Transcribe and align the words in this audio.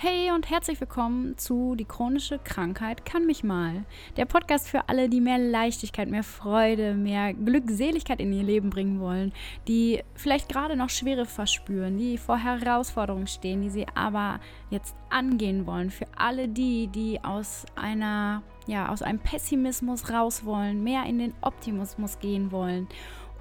Hey 0.00 0.30
und 0.30 0.48
herzlich 0.48 0.80
willkommen 0.80 1.36
zu 1.38 1.74
Die 1.74 1.84
chronische 1.84 2.38
Krankheit 2.38 3.04
kann 3.04 3.26
mich 3.26 3.42
mal. 3.42 3.84
Der 4.16 4.26
Podcast 4.26 4.68
für 4.68 4.88
alle, 4.88 5.08
die 5.08 5.20
mehr 5.20 5.38
Leichtigkeit, 5.38 6.08
mehr 6.08 6.22
Freude, 6.22 6.94
mehr 6.94 7.34
Glückseligkeit 7.34 8.20
in 8.20 8.32
ihr 8.32 8.44
Leben 8.44 8.70
bringen 8.70 9.00
wollen, 9.00 9.32
die 9.66 10.04
vielleicht 10.14 10.48
gerade 10.48 10.76
noch 10.76 10.88
Schwere 10.88 11.26
verspüren, 11.26 11.98
die 11.98 12.16
vor 12.16 12.38
Herausforderungen 12.38 13.26
stehen, 13.26 13.60
die 13.60 13.70
sie 13.70 13.86
aber 13.96 14.38
jetzt 14.70 14.94
angehen 15.10 15.66
wollen. 15.66 15.90
Für 15.90 16.06
alle 16.16 16.46
die, 16.46 16.86
die 16.86 17.18
aus 17.24 17.66
einer 17.74 18.44
ja, 18.68 18.90
aus 18.90 19.02
einem 19.02 19.18
Pessimismus 19.18 20.10
raus 20.10 20.44
wollen, 20.44 20.84
mehr 20.84 21.06
in 21.06 21.18
den 21.18 21.34
Optimismus 21.40 22.20
gehen 22.20 22.52
wollen 22.52 22.86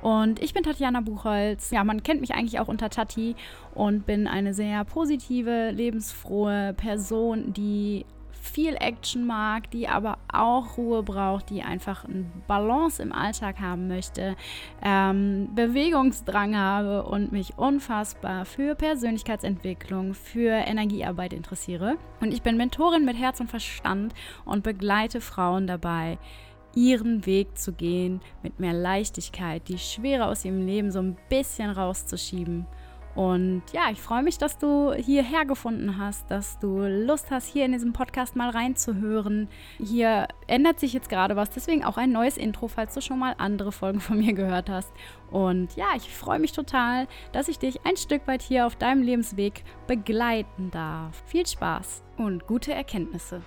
und 0.01 0.41
ich 0.41 0.53
bin 0.53 0.63
Tatjana 0.63 1.01
Buchholz. 1.01 1.71
Ja, 1.71 1.83
man 1.83 2.03
kennt 2.03 2.21
mich 2.21 2.33
eigentlich 2.33 2.59
auch 2.59 2.67
unter 2.67 2.89
Tati 2.89 3.35
und 3.73 4.05
bin 4.05 4.27
eine 4.27 4.53
sehr 4.53 4.83
positive, 4.85 5.71
lebensfrohe 5.71 6.73
Person, 6.75 7.53
die 7.53 8.05
viel 8.47 8.75
Action 8.75 9.25
mag, 9.25 9.69
die 9.71 9.87
aber 9.87 10.17
auch 10.31 10.77
Ruhe 10.77 11.03
braucht, 11.03 11.49
die 11.49 11.63
einfach 11.63 12.05
eine 12.05 12.25
Balance 12.47 13.01
im 13.01 13.11
Alltag 13.11 13.59
haben 13.59 13.87
möchte, 13.87 14.35
ähm, 14.81 15.49
Bewegungsdrang 15.53 16.55
habe 16.55 17.03
und 17.03 17.31
mich 17.31 17.57
unfassbar 17.57 18.45
für 18.45 18.75
Persönlichkeitsentwicklung, 18.75 20.13
für 20.13 20.51
Energiearbeit 20.51 21.33
interessiere. 21.33 21.97
Und 22.21 22.33
ich 22.33 22.41
bin 22.41 22.57
Mentorin 22.57 23.05
mit 23.05 23.17
Herz 23.17 23.39
und 23.39 23.49
Verstand 23.49 24.13
und 24.45 24.63
begleite 24.63 25.21
Frauen 25.21 25.67
dabei, 25.67 26.17
ihren 26.77 27.25
Weg 27.25 27.57
zu 27.57 27.73
gehen, 27.73 28.21
mit 28.43 28.59
mehr 28.59 28.73
Leichtigkeit, 28.73 29.67
die 29.67 29.79
Schwere 29.79 30.27
aus 30.27 30.45
ihrem 30.45 30.63
Leben 30.63 30.91
so 30.91 30.99
ein 30.99 31.17
bisschen 31.27 31.71
rauszuschieben. 31.71 32.67
Und 33.15 33.63
ja, 33.73 33.89
ich 33.91 33.99
freue 33.99 34.21
mich, 34.21 34.37
dass 34.37 34.59
du 34.59 34.93
hierher 34.93 35.43
gefunden 35.43 35.97
hast, 35.97 36.29
dass 36.29 36.59
du 36.59 36.81
Lust 36.81 37.31
hast, 37.31 37.51
hier 37.51 37.65
in 37.65 37.71
diesem 37.71 37.93
Podcast 37.93 38.35
mal 38.35 38.51
reinzuhören. 38.51 39.49
Hier 39.79 40.27
ändert 40.45 40.79
sich 40.79 40.93
jetzt 40.93 41.09
gerade 41.09 41.35
was, 41.35 41.49
deswegen 41.49 41.83
auch 41.83 41.97
ein 41.97 42.11
neues 42.11 42.37
Intro, 42.37 42.67
falls 42.67 42.93
du 42.93 43.01
schon 43.01 43.17
mal 43.17 43.33
andere 43.39 43.71
Folgen 43.71 43.99
von 43.99 44.19
mir 44.19 44.33
gehört 44.33 44.69
hast. 44.69 44.93
Und 45.31 45.75
ja, 45.75 45.87
ich 45.95 46.07
freue 46.15 46.37
mich 46.37 46.51
total, 46.51 47.07
dass 47.31 47.47
ich 47.47 47.57
dich 47.57 47.83
ein 47.87 47.97
Stück 47.97 48.27
weit 48.27 48.43
hier 48.43 48.67
auf 48.67 48.75
deinem 48.75 49.01
Lebensweg 49.01 49.63
begleiten 49.87 50.69
darf. 50.69 51.23
Viel 51.25 51.47
Spaß 51.47 52.03
und 52.17 52.45
gute 52.45 52.71
Erkenntnisse. 52.71 53.41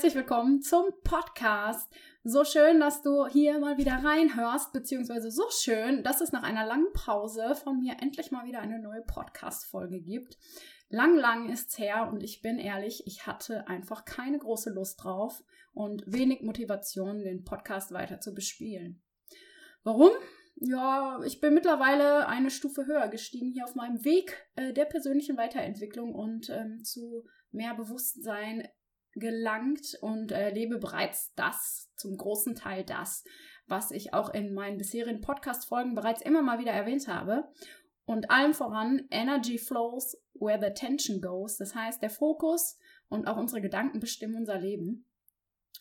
Herzlich 0.00 0.14
willkommen 0.14 0.62
zum 0.62 0.86
Podcast. 1.04 1.92
So 2.24 2.42
schön, 2.42 2.80
dass 2.80 3.02
du 3.02 3.26
hier 3.26 3.58
mal 3.58 3.76
wieder 3.76 4.02
reinhörst, 4.02 4.72
beziehungsweise 4.72 5.30
so 5.30 5.42
schön, 5.50 6.02
dass 6.02 6.22
es 6.22 6.32
nach 6.32 6.42
einer 6.42 6.64
langen 6.64 6.90
Pause 6.94 7.54
von 7.54 7.80
mir 7.80 7.96
endlich 8.00 8.30
mal 8.30 8.46
wieder 8.46 8.60
eine 8.60 8.80
neue 8.80 9.02
Podcast-Folge 9.02 10.00
gibt. 10.00 10.38
Lang, 10.88 11.16
lang 11.16 11.50
ist's 11.50 11.78
her 11.78 12.08
und 12.10 12.22
ich 12.22 12.40
bin 12.40 12.58
ehrlich, 12.58 13.02
ich 13.06 13.26
hatte 13.26 13.68
einfach 13.68 14.06
keine 14.06 14.38
große 14.38 14.70
Lust 14.70 15.04
drauf 15.04 15.44
und 15.74 16.02
wenig 16.06 16.40
Motivation, 16.40 17.22
den 17.22 17.44
Podcast 17.44 17.92
weiter 17.92 18.20
zu 18.20 18.32
bespielen. 18.32 19.02
Warum? 19.82 20.12
Ja, 20.56 21.20
ich 21.26 21.42
bin 21.42 21.52
mittlerweile 21.52 22.26
eine 22.26 22.50
Stufe 22.50 22.86
höher 22.86 23.08
gestiegen 23.08 23.52
hier 23.52 23.64
auf 23.64 23.74
meinem 23.74 24.02
Weg 24.02 24.46
äh, 24.56 24.72
der 24.72 24.86
persönlichen 24.86 25.36
Weiterentwicklung 25.36 26.14
und 26.14 26.48
ähm, 26.48 26.82
zu 26.84 27.26
mehr 27.50 27.74
Bewusstsein 27.74 28.66
gelangt 29.14 29.98
und 30.00 30.32
erlebe 30.32 30.78
bereits 30.78 31.32
das, 31.34 31.90
zum 31.96 32.16
großen 32.16 32.54
Teil 32.54 32.84
das, 32.84 33.24
was 33.66 33.90
ich 33.90 34.14
auch 34.14 34.30
in 34.30 34.54
meinen 34.54 34.78
bisherigen 34.78 35.20
Podcast-Folgen 35.20 35.94
bereits 35.94 36.22
immer 36.22 36.42
mal 36.42 36.58
wieder 36.58 36.72
erwähnt 36.72 37.08
habe. 37.08 37.48
Und 38.04 38.30
allem 38.30 38.54
voran, 38.54 39.06
Energy 39.10 39.58
flows 39.58 40.16
where 40.34 40.60
the 40.60 40.74
tension 40.74 41.20
goes. 41.20 41.56
Das 41.56 41.74
heißt, 41.74 42.02
der 42.02 42.10
Fokus 42.10 42.78
und 43.08 43.28
auch 43.28 43.36
unsere 43.36 43.60
Gedanken 43.60 44.00
bestimmen 44.00 44.36
unser 44.36 44.58
Leben. 44.58 45.06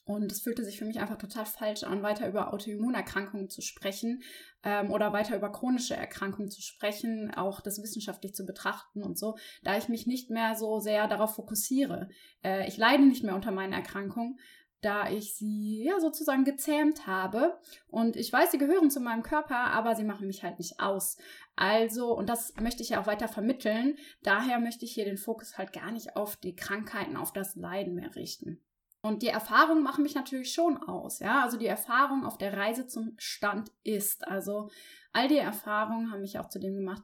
Und 0.10 0.32
es 0.32 0.42
fühlte 0.42 0.66
sich 0.66 0.80
für 0.80 0.86
mich 0.86 1.00
einfach 1.00 1.20
total 1.20 1.46
falsch 1.46 1.84
an, 1.84 2.02
weiter 2.02 2.28
über 2.28 2.52
Autoimmunerkrankungen 2.52 3.48
zu 3.48 3.62
sprechen 3.62 4.24
ähm, 4.64 4.90
oder 4.90 5.14
weiter 5.14 5.36
über 5.36 5.52
chronische 5.52 5.96
Erkrankungen 5.96 6.50
zu 6.50 6.64
sprechen, 6.64 7.32
auch 7.36 7.62
das 7.62 7.80
wissenschaftlich 7.84 8.34
zu 8.34 8.44
betrachten 8.44 9.04
und 9.04 9.20
so, 9.20 9.38
da 9.62 9.78
ich 9.78 9.88
mich 9.88 10.08
nicht 10.08 10.32
mehr 10.32 10.56
so 10.56 10.80
sehr 10.80 11.08
darauf 11.08 11.36
fokussiere. 11.36 12.10
Äh, 12.44 12.68
ich 12.68 12.76
leide 12.76 13.04
nicht 13.06 13.24
mehr 13.24 13.36
unter 13.36 13.52
meinen 13.52 13.72
Erkrankungen, 13.72 14.40
da 14.82 15.12
ich 15.12 15.36
sie 15.36 15.84
ja 15.84 16.00
sozusagen 16.00 16.44
gezähmt 16.44 17.06
habe. 17.06 17.60
Und 17.86 18.16
ich 18.16 18.34
weiß, 18.34 18.50
sie 18.50 18.58
gehören 18.58 18.90
zu 18.90 19.02
meinem 19.02 19.22
Körper, 19.22 19.58
aber 19.58 19.96
sie 19.96 20.06
machen 20.06 20.26
mich 20.26 20.42
halt 20.44 20.58
nicht 20.58 20.80
aus. 20.80 21.18
Also, 21.56 22.18
und 22.18 22.30
das 22.30 22.56
möchte 22.60 22.82
ich 22.82 22.90
ja 22.90 23.00
auch 23.00 23.06
weiter 23.06 23.28
vermitteln. 23.28 23.96
Daher 24.24 24.60
möchte 24.60 24.86
ich 24.86 24.92
hier 24.92 25.06
den 25.06 25.18
Fokus 25.18 25.60
halt 25.60 25.72
gar 25.72 25.92
nicht 25.92 26.16
auf 26.16 26.36
die 26.36 26.56
Krankheiten, 26.56 27.16
auf 27.16 27.32
das 27.32 27.56
Leiden 27.56 27.94
mehr 27.94 28.16
richten. 28.16 28.60
Und 29.02 29.24
die 29.24 29.28
Erfahrungen 29.28 29.82
machen 29.82 30.04
mich 30.04 30.16
natürlich 30.16 30.54
schon 30.54 30.78
aus, 30.78 31.20
ja. 31.20 31.42
Also 31.44 31.58
die 31.58 31.68
Erfahrung 31.68 32.26
auf 32.26 32.38
der 32.38 32.58
Reise 32.58 32.86
zum 32.88 33.14
Stand 33.18 33.72
ist. 33.84 34.28
Also 34.28 34.70
all 35.14 35.30
die 35.30 35.38
Erfahrungen 35.38 36.12
haben 36.12 36.22
mich 36.22 36.38
auch 36.38 36.50
zu 36.50 36.60
dem 36.60 36.76
gemacht, 36.76 37.04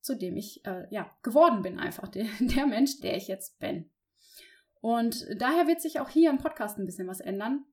zu 0.00 0.16
dem 0.16 0.36
ich 0.36 0.64
äh, 0.64 0.86
ja 0.90 1.10
geworden 1.22 1.62
bin, 1.62 1.78
einfach 1.78 2.08
der, 2.08 2.26
der 2.40 2.66
Mensch, 2.66 3.00
der 3.00 3.16
ich 3.16 3.28
jetzt 3.28 3.58
bin. 3.58 3.90
Und 4.80 5.26
daher 5.36 5.66
wird 5.66 5.80
sich 5.80 6.00
auch 6.00 6.08
hier 6.08 6.30
im 6.30 6.38
Podcast 6.38 6.78
ein 6.78 6.86
bisschen 6.86 7.08
was 7.08 7.20
ändern. 7.20 7.64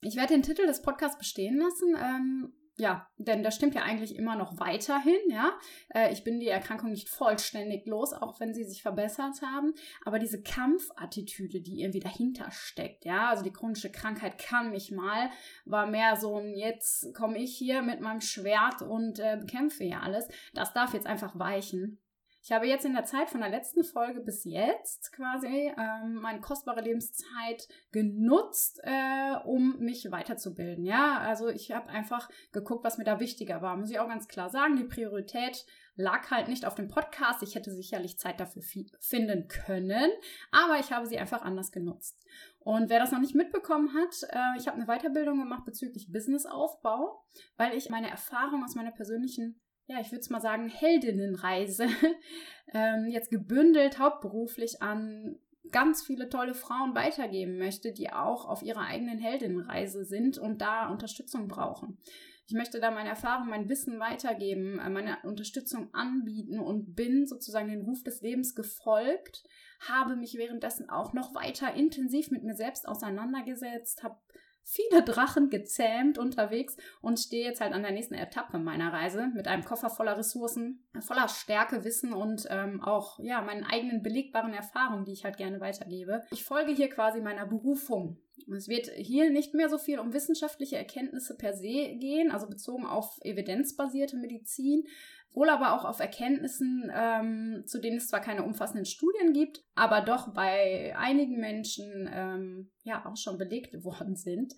Ich 0.00 0.16
werde 0.16 0.34
den 0.34 0.42
Titel 0.42 0.66
des 0.66 0.82
Podcasts 0.82 1.18
bestehen 1.18 1.58
lassen. 1.58 1.96
Ähm, 1.96 2.52
ja, 2.76 3.06
denn 3.18 3.42
das 3.42 3.54
stimmt 3.54 3.74
ja 3.74 3.82
eigentlich 3.82 4.16
immer 4.16 4.34
noch 4.34 4.58
weiterhin, 4.58 5.18
ja. 5.28 5.52
Äh, 5.94 6.12
ich 6.12 6.24
bin 6.24 6.40
die 6.40 6.48
Erkrankung 6.48 6.90
nicht 6.90 7.08
vollständig 7.08 7.86
los, 7.86 8.12
auch 8.12 8.40
wenn 8.40 8.54
sie 8.54 8.64
sich 8.64 8.82
verbessert 8.82 9.42
haben. 9.42 9.74
Aber 10.04 10.18
diese 10.18 10.42
Kampfattitüde, 10.42 11.60
die 11.60 11.82
irgendwie 11.82 12.00
dahinter 12.00 12.50
steckt, 12.50 13.04
ja, 13.04 13.28
also 13.28 13.44
die 13.44 13.52
chronische 13.52 13.92
Krankheit 13.92 14.38
kann 14.38 14.70
mich 14.70 14.90
mal, 14.90 15.30
war 15.64 15.86
mehr 15.86 16.16
so 16.16 16.38
ein, 16.38 16.54
jetzt 16.54 17.14
komme 17.14 17.38
ich 17.38 17.56
hier 17.56 17.82
mit 17.82 18.00
meinem 18.00 18.20
Schwert 18.20 18.82
und 18.82 19.18
äh, 19.18 19.36
bekämpfe 19.38 19.84
ja 19.84 20.00
alles. 20.00 20.28
Das 20.54 20.72
darf 20.72 20.94
jetzt 20.94 21.06
einfach 21.06 21.38
weichen. 21.38 22.01
Ich 22.44 22.50
habe 22.50 22.66
jetzt 22.66 22.84
in 22.84 22.94
der 22.94 23.04
Zeit 23.04 23.30
von 23.30 23.40
der 23.40 23.50
letzten 23.50 23.84
Folge 23.84 24.20
bis 24.20 24.42
jetzt 24.42 25.12
quasi 25.12 25.72
ähm, 25.78 26.14
meine 26.14 26.40
kostbare 26.40 26.80
Lebenszeit 26.80 27.68
genutzt, 27.92 28.80
äh, 28.82 29.36
um 29.44 29.78
mich 29.78 30.10
weiterzubilden. 30.10 30.84
Ja, 30.84 31.20
also 31.20 31.48
ich 31.48 31.70
habe 31.70 31.88
einfach 31.88 32.28
geguckt, 32.50 32.84
was 32.84 32.98
mir 32.98 33.04
da 33.04 33.20
wichtiger 33.20 33.62
war. 33.62 33.76
Muss 33.76 33.90
ich 33.90 34.00
auch 34.00 34.08
ganz 34.08 34.26
klar 34.26 34.50
sagen, 34.50 34.74
die 34.74 34.82
Priorität 34.82 35.64
lag 35.94 36.32
halt 36.32 36.48
nicht 36.48 36.66
auf 36.66 36.74
dem 36.74 36.88
Podcast. 36.88 37.44
Ich 37.44 37.54
hätte 37.54 37.70
sicherlich 37.70 38.18
Zeit 38.18 38.40
dafür 38.40 38.62
finden 38.98 39.46
können, 39.46 40.10
aber 40.50 40.80
ich 40.80 40.90
habe 40.90 41.06
sie 41.06 41.18
einfach 41.18 41.42
anders 41.42 41.70
genutzt. 41.70 42.26
Und 42.58 42.90
wer 42.90 42.98
das 42.98 43.12
noch 43.12 43.20
nicht 43.20 43.36
mitbekommen 43.36 43.94
hat, 43.94 44.16
äh, 44.30 44.58
ich 44.58 44.66
habe 44.66 44.78
eine 44.78 44.86
Weiterbildung 44.86 45.38
gemacht 45.38 45.64
bezüglich 45.64 46.10
Businessaufbau, 46.10 47.24
weil 47.56 47.76
ich 47.76 47.88
meine 47.88 48.10
Erfahrung 48.10 48.64
aus 48.64 48.74
meiner 48.74 48.90
persönlichen 48.90 49.60
ja, 49.92 50.00
ich 50.00 50.10
würde 50.10 50.20
es 50.20 50.30
mal 50.30 50.40
sagen, 50.40 50.68
Heldinnenreise 50.68 51.86
ähm, 52.72 53.08
jetzt 53.10 53.30
gebündelt 53.30 53.98
hauptberuflich 53.98 54.80
an 54.80 55.36
ganz 55.70 56.02
viele 56.02 56.28
tolle 56.28 56.54
Frauen 56.54 56.94
weitergeben 56.94 57.58
möchte, 57.58 57.92
die 57.92 58.12
auch 58.12 58.46
auf 58.46 58.62
ihrer 58.62 58.86
eigenen 58.86 59.18
Heldinnenreise 59.18 60.04
sind 60.04 60.38
und 60.38 60.60
da 60.60 60.88
Unterstützung 60.88 61.48
brauchen. 61.48 61.98
Ich 62.46 62.54
möchte 62.54 62.80
da 62.80 62.90
meine 62.90 63.08
Erfahrung, 63.08 63.48
mein 63.48 63.68
Wissen 63.68 64.00
weitergeben, 64.00 64.78
äh, 64.78 64.90
meine 64.90 65.18
Unterstützung 65.24 65.92
anbieten 65.94 66.58
und 66.58 66.94
bin 66.94 67.26
sozusagen 67.26 67.68
den 67.68 67.82
Ruf 67.82 68.02
des 68.02 68.20
Lebens 68.22 68.54
gefolgt, 68.54 69.44
habe 69.80 70.16
mich 70.16 70.34
währenddessen 70.36 70.88
auch 70.88 71.12
noch 71.12 71.34
weiter 71.34 71.74
intensiv 71.74 72.30
mit 72.30 72.44
mir 72.44 72.54
selbst 72.54 72.88
auseinandergesetzt, 72.88 74.02
habe 74.02 74.18
viele 74.64 75.02
Drachen 75.02 75.50
gezähmt 75.50 76.18
unterwegs 76.18 76.76
und 77.00 77.18
stehe 77.18 77.44
jetzt 77.44 77.60
halt 77.60 77.72
an 77.72 77.82
der 77.82 77.92
nächsten 77.92 78.14
Etappe 78.14 78.58
meiner 78.58 78.92
Reise 78.92 79.28
mit 79.34 79.48
einem 79.48 79.64
Koffer 79.64 79.90
voller 79.90 80.16
Ressourcen, 80.16 80.84
voller 81.00 81.28
Stärke, 81.28 81.84
Wissen 81.84 82.12
und 82.12 82.46
ähm, 82.50 82.80
auch 82.82 83.18
ja 83.20 83.40
meinen 83.42 83.64
eigenen 83.64 84.02
belegbaren 84.02 84.54
Erfahrungen, 84.54 85.04
die 85.04 85.12
ich 85.12 85.24
halt 85.24 85.36
gerne 85.36 85.60
weitergebe. 85.60 86.22
Ich 86.30 86.44
folge 86.44 86.72
hier 86.72 86.88
quasi 86.88 87.20
meiner 87.20 87.46
Berufung 87.46 88.18
Es 88.56 88.68
wird 88.68 88.88
hier 88.96 89.30
nicht 89.30 89.54
mehr 89.54 89.68
so 89.68 89.78
viel 89.78 89.98
um 89.98 90.12
wissenschaftliche 90.12 90.76
Erkenntnisse 90.76 91.36
per 91.36 91.54
se 91.54 91.96
gehen, 91.98 92.30
also 92.30 92.48
bezogen 92.48 92.86
auf 92.86 93.18
evidenzbasierte 93.22 94.16
Medizin, 94.16 94.84
wohl 95.32 95.48
aber 95.48 95.74
auch 95.74 95.84
auf 95.84 96.00
Erkenntnissen, 96.00 96.90
ähm, 96.94 97.64
zu 97.66 97.80
denen 97.80 97.96
es 97.96 98.08
zwar 98.08 98.20
keine 98.20 98.42
umfassenden 98.42 98.84
Studien 98.84 99.32
gibt, 99.32 99.64
aber 99.74 100.00
doch 100.00 100.32
bei 100.34 100.94
einigen 100.96 101.40
Menschen 101.40 102.08
ähm, 102.12 102.70
ja 102.82 103.06
auch 103.06 103.16
schon 103.16 103.38
belegt 103.38 103.72
worden 103.84 104.16
sind 104.16 104.54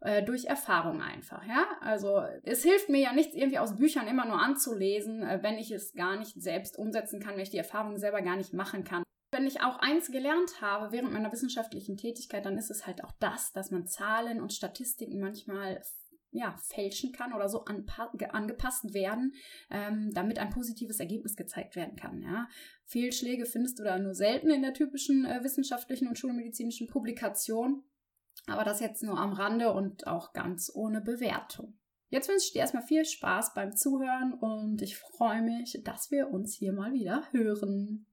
äh, 0.00 0.22
durch 0.22 0.46
Erfahrung 0.46 1.00
einfach. 1.00 1.44
Ja, 1.46 1.66
also 1.80 2.22
es 2.42 2.62
hilft 2.62 2.88
mir 2.88 3.00
ja 3.00 3.12
nichts 3.12 3.34
irgendwie 3.34 3.58
aus 3.58 3.76
Büchern 3.76 4.08
immer 4.08 4.26
nur 4.26 4.40
anzulesen, 4.40 5.22
äh, 5.22 5.42
wenn 5.42 5.58
ich 5.58 5.70
es 5.70 5.92
gar 5.94 6.16
nicht 6.16 6.40
selbst 6.40 6.78
umsetzen 6.78 7.20
kann, 7.20 7.34
wenn 7.34 7.42
ich 7.42 7.50
die 7.50 7.58
Erfahrung 7.58 7.98
selber 7.98 8.22
gar 8.22 8.36
nicht 8.36 8.52
machen 8.52 8.84
kann. 8.84 9.02
Wenn 9.32 9.46
ich 9.46 9.60
auch 9.60 9.78
eins 9.80 10.10
gelernt 10.10 10.60
habe 10.60 10.92
während 10.92 11.12
meiner 11.12 11.32
wissenschaftlichen 11.32 11.96
Tätigkeit, 11.96 12.46
dann 12.46 12.56
ist 12.56 12.70
es 12.70 12.86
halt 12.86 13.02
auch 13.04 13.12
das, 13.18 13.52
dass 13.52 13.70
man 13.70 13.86
Zahlen 13.86 14.40
und 14.40 14.52
Statistiken 14.52 15.20
manchmal 15.20 15.82
ja, 16.36 16.56
fälschen 16.58 17.12
kann 17.12 17.32
oder 17.32 17.48
so 17.48 17.64
angepasst 17.64 18.94
werden, 18.94 19.32
ähm, 19.70 20.10
damit 20.12 20.38
ein 20.38 20.50
positives 20.50 21.00
Ergebnis 21.00 21.36
gezeigt 21.36 21.76
werden 21.76 21.96
kann. 21.96 22.22
Ja. 22.22 22.48
Fehlschläge 22.84 23.46
findest 23.46 23.78
du 23.78 23.84
da 23.84 23.98
nur 23.98 24.14
selten 24.14 24.50
in 24.50 24.62
der 24.62 24.74
typischen 24.74 25.24
äh, 25.24 25.42
wissenschaftlichen 25.42 26.08
und 26.08 26.18
schulmedizinischen 26.18 26.86
Publikation. 26.86 27.82
Aber 28.46 28.64
das 28.64 28.80
jetzt 28.80 29.02
nur 29.02 29.18
am 29.18 29.32
Rande 29.32 29.72
und 29.72 30.06
auch 30.06 30.32
ganz 30.32 30.70
ohne 30.72 31.00
Bewertung. 31.00 31.78
Jetzt 32.08 32.28
wünsche 32.28 32.46
ich 32.46 32.52
dir 32.52 32.60
erstmal 32.60 32.84
viel 32.84 33.04
Spaß 33.04 33.54
beim 33.54 33.74
Zuhören 33.74 34.34
und 34.34 34.80
ich 34.80 34.96
freue 34.96 35.42
mich, 35.42 35.80
dass 35.84 36.12
wir 36.12 36.30
uns 36.30 36.54
hier 36.54 36.72
mal 36.72 36.92
wieder 36.92 37.24
hören. 37.32 38.06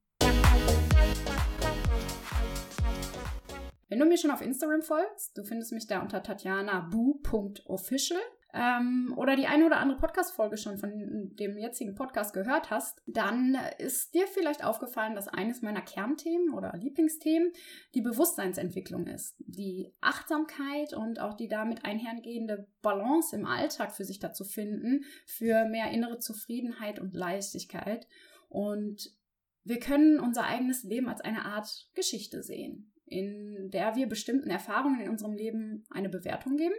Wenn 3.93 3.99
du 3.99 4.05
mir 4.07 4.17
schon 4.17 4.31
auf 4.31 4.41
Instagram 4.41 4.81
folgst, 4.81 5.37
du 5.37 5.43
findest 5.43 5.71
mich 5.71 5.85
da 5.85 6.01
unter 6.01 6.23
tatjanabu.official 6.23 8.19
ähm, 8.51 9.13
oder 9.15 9.35
die 9.35 9.45
eine 9.45 9.67
oder 9.67 9.77
andere 9.77 9.99
Podcast-Folge 9.99 10.57
schon 10.57 10.79
von 10.79 11.35
dem 11.35 11.59
jetzigen 11.59 11.93
Podcast 11.93 12.33
gehört 12.33 12.71
hast, 12.71 13.03
dann 13.05 13.55
ist 13.77 14.15
dir 14.15 14.25
vielleicht 14.25 14.63
aufgefallen, 14.63 15.13
dass 15.13 15.27
eines 15.27 15.61
meiner 15.61 15.83
Kernthemen 15.83 16.55
oder 16.55 16.75
Lieblingsthemen 16.75 17.51
die 17.93 18.01
Bewusstseinsentwicklung 18.01 19.05
ist. 19.05 19.35
Die 19.37 19.93
Achtsamkeit 20.01 20.95
und 20.95 21.19
auch 21.19 21.35
die 21.35 21.47
damit 21.47 21.85
einhergehende 21.85 22.67
Balance 22.81 23.35
im 23.35 23.45
Alltag 23.45 23.91
für 23.91 24.05
sich 24.05 24.17
dazu 24.17 24.43
finden, 24.43 25.05
für 25.27 25.65
mehr 25.65 25.91
innere 25.91 26.17
Zufriedenheit 26.17 26.97
und 26.97 27.13
Leichtigkeit. 27.13 28.07
Und 28.49 29.15
wir 29.63 29.77
können 29.77 30.19
unser 30.19 30.45
eigenes 30.45 30.81
Leben 30.81 31.09
als 31.09 31.21
eine 31.21 31.45
Art 31.45 31.91
Geschichte 31.93 32.41
sehen 32.41 32.89
in 33.13 33.69
der 33.69 33.95
wir 33.95 34.07
bestimmten 34.07 34.49
Erfahrungen 34.49 34.99
in 34.99 35.09
unserem 35.09 35.33
Leben 35.33 35.85
eine 35.89 36.09
Bewertung 36.09 36.57
geben. 36.57 36.75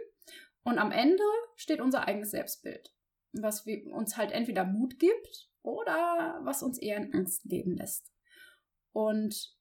Und 0.63 0.77
am 0.77 0.91
Ende 0.91 1.23
steht 1.55 1.79
unser 1.79 2.07
eigenes 2.07 2.31
Selbstbild, 2.31 2.93
was 3.31 3.65
uns 3.91 4.17
halt 4.17 4.31
entweder 4.31 4.65
Mut 4.65 4.99
gibt 4.99 5.49
oder 5.61 6.39
was 6.43 6.61
uns 6.61 6.77
eher 6.77 6.97
in 6.97 7.13
Angst 7.13 7.45
leben 7.45 7.75
lässt. 7.75 8.11
Und 8.91 9.55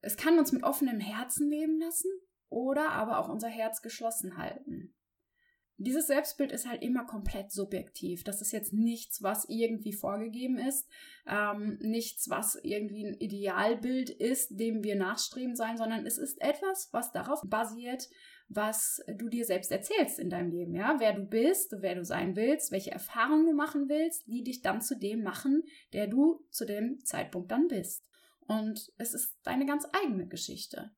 es 0.00 0.16
kann 0.16 0.38
uns 0.38 0.52
mit 0.52 0.62
offenem 0.62 1.00
Herzen 1.00 1.50
leben 1.50 1.78
lassen 1.80 2.10
oder 2.48 2.90
aber 2.90 3.18
auch 3.18 3.28
unser 3.28 3.48
Herz 3.48 3.82
geschlossen 3.82 4.38
halten 4.38 4.94
dieses 5.78 6.08
Selbstbild 6.08 6.50
ist 6.50 6.68
halt 6.68 6.82
immer 6.82 7.04
komplett 7.04 7.52
subjektiv. 7.52 8.24
Das 8.24 8.42
ist 8.42 8.52
jetzt 8.52 8.72
nichts, 8.72 9.22
was 9.22 9.48
irgendwie 9.48 9.92
vorgegeben 9.92 10.58
ist, 10.58 10.88
ähm, 11.26 11.78
nichts, 11.80 12.28
was 12.28 12.56
irgendwie 12.62 13.06
ein 13.06 13.14
Idealbild 13.14 14.10
ist, 14.10 14.58
dem 14.58 14.82
wir 14.82 14.96
nachstreben 14.96 15.54
sollen, 15.54 15.76
sondern 15.76 16.04
es 16.04 16.18
ist 16.18 16.40
etwas, 16.42 16.88
was 16.92 17.12
darauf 17.12 17.40
basiert, 17.46 18.08
was 18.48 19.02
du 19.06 19.28
dir 19.28 19.44
selbst 19.44 19.70
erzählst 19.70 20.18
in 20.18 20.30
deinem 20.30 20.50
Leben, 20.50 20.74
ja, 20.74 20.96
wer 20.98 21.12
du 21.12 21.22
bist, 21.22 21.76
wer 21.80 21.94
du 21.94 22.04
sein 22.04 22.34
willst, 22.34 22.72
welche 22.72 22.90
Erfahrungen 22.90 23.46
du 23.46 23.52
machen 23.52 23.88
willst, 23.88 24.26
die 24.26 24.42
dich 24.42 24.62
dann 24.62 24.80
zu 24.80 24.98
dem 24.98 25.22
machen, 25.22 25.62
der 25.92 26.08
du 26.08 26.44
zu 26.50 26.64
dem 26.64 27.04
Zeitpunkt 27.04 27.52
dann 27.52 27.68
bist. 27.68 28.04
Und 28.46 28.90
es 28.96 29.12
ist 29.12 29.36
deine 29.42 29.66
ganz 29.66 29.86
eigene 29.92 30.26
Geschichte. 30.26 30.90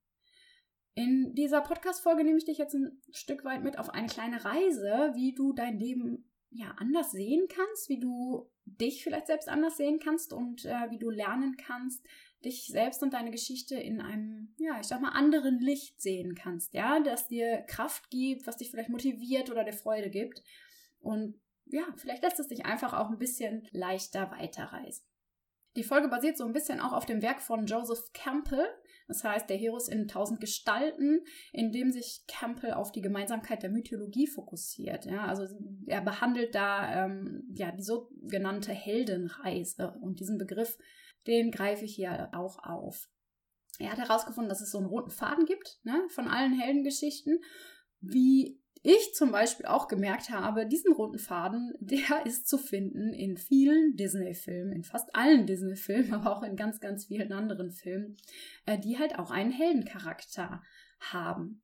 In 0.94 1.34
dieser 1.34 1.60
Podcast-Folge 1.60 2.24
nehme 2.24 2.38
ich 2.38 2.44
dich 2.44 2.58
jetzt 2.58 2.74
ein 2.74 3.00
Stück 3.12 3.44
weit 3.44 3.62
mit 3.62 3.78
auf 3.78 3.90
eine 3.90 4.08
kleine 4.08 4.44
Reise, 4.44 5.12
wie 5.14 5.34
du 5.34 5.52
dein 5.52 5.78
Leben 5.78 6.30
ja 6.50 6.74
anders 6.78 7.12
sehen 7.12 7.46
kannst, 7.48 7.88
wie 7.88 8.00
du 8.00 8.50
dich 8.64 9.04
vielleicht 9.04 9.28
selbst 9.28 9.48
anders 9.48 9.76
sehen 9.76 10.00
kannst 10.02 10.32
und 10.32 10.64
äh, 10.64 10.90
wie 10.90 10.98
du 10.98 11.10
lernen 11.10 11.56
kannst, 11.56 12.04
dich 12.44 12.66
selbst 12.66 13.02
und 13.02 13.14
deine 13.14 13.30
Geschichte 13.30 13.76
in 13.76 14.00
einem, 14.00 14.54
ja, 14.58 14.78
ich 14.80 14.86
sag 14.86 15.00
mal, 15.00 15.10
anderen 15.10 15.60
Licht 15.60 16.00
sehen 16.00 16.34
kannst, 16.34 16.74
ja, 16.74 17.00
das 17.00 17.28
dir 17.28 17.58
Kraft 17.62 18.10
gibt, 18.10 18.46
was 18.46 18.56
dich 18.56 18.70
vielleicht 18.70 18.88
motiviert 18.88 19.50
oder 19.50 19.64
dir 19.64 19.72
Freude 19.72 20.10
gibt. 20.10 20.42
Und 21.00 21.40
ja, 21.66 21.84
vielleicht 21.96 22.22
lässt 22.22 22.40
es 22.40 22.48
dich 22.48 22.66
einfach 22.66 22.94
auch 22.94 23.10
ein 23.10 23.18
bisschen 23.18 23.68
leichter 23.70 24.30
weiterreisen. 24.32 25.04
Die 25.76 25.84
Folge 25.84 26.08
basiert 26.08 26.36
so 26.36 26.44
ein 26.44 26.52
bisschen 26.52 26.80
auch 26.80 26.92
auf 26.92 27.06
dem 27.06 27.22
Werk 27.22 27.40
von 27.40 27.66
Joseph 27.66 28.12
Campbell. 28.12 28.66
Das 29.10 29.24
heißt, 29.24 29.50
der 29.50 29.56
Heros 29.56 29.88
in 29.88 30.06
tausend 30.06 30.40
Gestalten, 30.40 31.24
in 31.52 31.72
dem 31.72 31.90
sich 31.90 32.22
Campbell 32.28 32.74
auf 32.74 32.92
die 32.92 33.00
Gemeinsamkeit 33.00 33.62
der 33.62 33.70
Mythologie 33.70 34.28
fokussiert. 34.28 35.04
Ja, 35.04 35.26
also 35.26 35.46
er 35.86 36.00
behandelt 36.00 36.54
da 36.54 37.06
ähm, 37.06 37.42
ja 37.52 37.72
die 37.72 37.82
sogenannte 37.82 38.72
Heldenreise 38.72 39.94
und 40.00 40.20
diesen 40.20 40.38
Begriff, 40.38 40.78
den 41.26 41.50
greife 41.50 41.84
ich 41.84 41.96
hier 41.96 42.30
auch 42.32 42.62
auf. 42.62 43.08
Er 43.80 43.90
hat 43.90 43.98
herausgefunden, 43.98 44.48
dass 44.48 44.60
es 44.60 44.70
so 44.70 44.78
einen 44.78 44.86
roten 44.86 45.10
Faden 45.10 45.44
gibt 45.44 45.80
ne, 45.82 46.06
von 46.10 46.28
allen 46.28 46.56
Heldengeschichten, 46.56 47.40
wie 48.00 48.60
ich 48.82 49.14
zum 49.14 49.30
Beispiel 49.30 49.66
auch 49.66 49.88
gemerkt 49.88 50.30
habe, 50.30 50.66
diesen 50.66 50.92
roten 50.92 51.18
Faden, 51.18 51.74
der 51.80 52.00
ist 52.26 52.48
zu 52.48 52.58
finden 52.58 53.12
in 53.12 53.36
vielen 53.36 53.96
Disney-Filmen, 53.96 54.72
in 54.72 54.84
fast 54.84 55.14
allen 55.14 55.46
Disney-Filmen, 55.46 56.14
aber 56.14 56.36
auch 56.36 56.42
in 56.42 56.56
ganz, 56.56 56.80
ganz 56.80 57.06
vielen 57.06 57.32
anderen 57.32 57.70
Filmen, 57.70 58.16
äh, 58.66 58.78
die 58.78 58.98
halt 58.98 59.18
auch 59.18 59.30
einen 59.30 59.52
Heldencharakter 59.52 60.62
haben. 61.00 61.62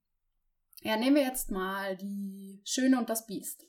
Ja, 0.82 0.96
nehmen 0.96 1.16
wir 1.16 1.22
jetzt 1.22 1.50
mal 1.50 1.96
die 1.96 2.60
Schöne 2.64 2.98
und 2.98 3.08
das 3.08 3.26
Biest. 3.26 3.66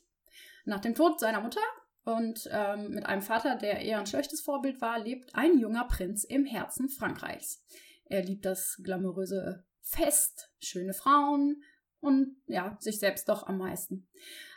Nach 0.64 0.80
dem 0.80 0.94
Tod 0.94 1.18
seiner 1.18 1.40
Mutter 1.40 1.62
und 2.04 2.48
ähm, 2.52 2.90
mit 2.90 3.06
einem 3.06 3.22
Vater, 3.22 3.56
der 3.56 3.80
eher 3.80 3.98
ein 3.98 4.06
schlechtes 4.06 4.42
Vorbild 4.42 4.80
war, 4.80 4.98
lebt 4.98 5.34
ein 5.34 5.58
junger 5.58 5.86
Prinz 5.86 6.24
im 6.24 6.44
Herzen 6.44 6.88
Frankreichs. 6.88 7.64
Er 8.04 8.22
liebt 8.22 8.44
das 8.44 8.80
glamouröse 8.82 9.64
Fest, 9.80 10.50
schöne 10.60 10.92
Frauen, 10.92 11.62
und 12.00 12.36
ja, 12.46 12.76
sich 12.80 12.98
selbst 12.98 13.28
doch 13.28 13.46
am 13.46 13.58
meisten. 13.58 14.08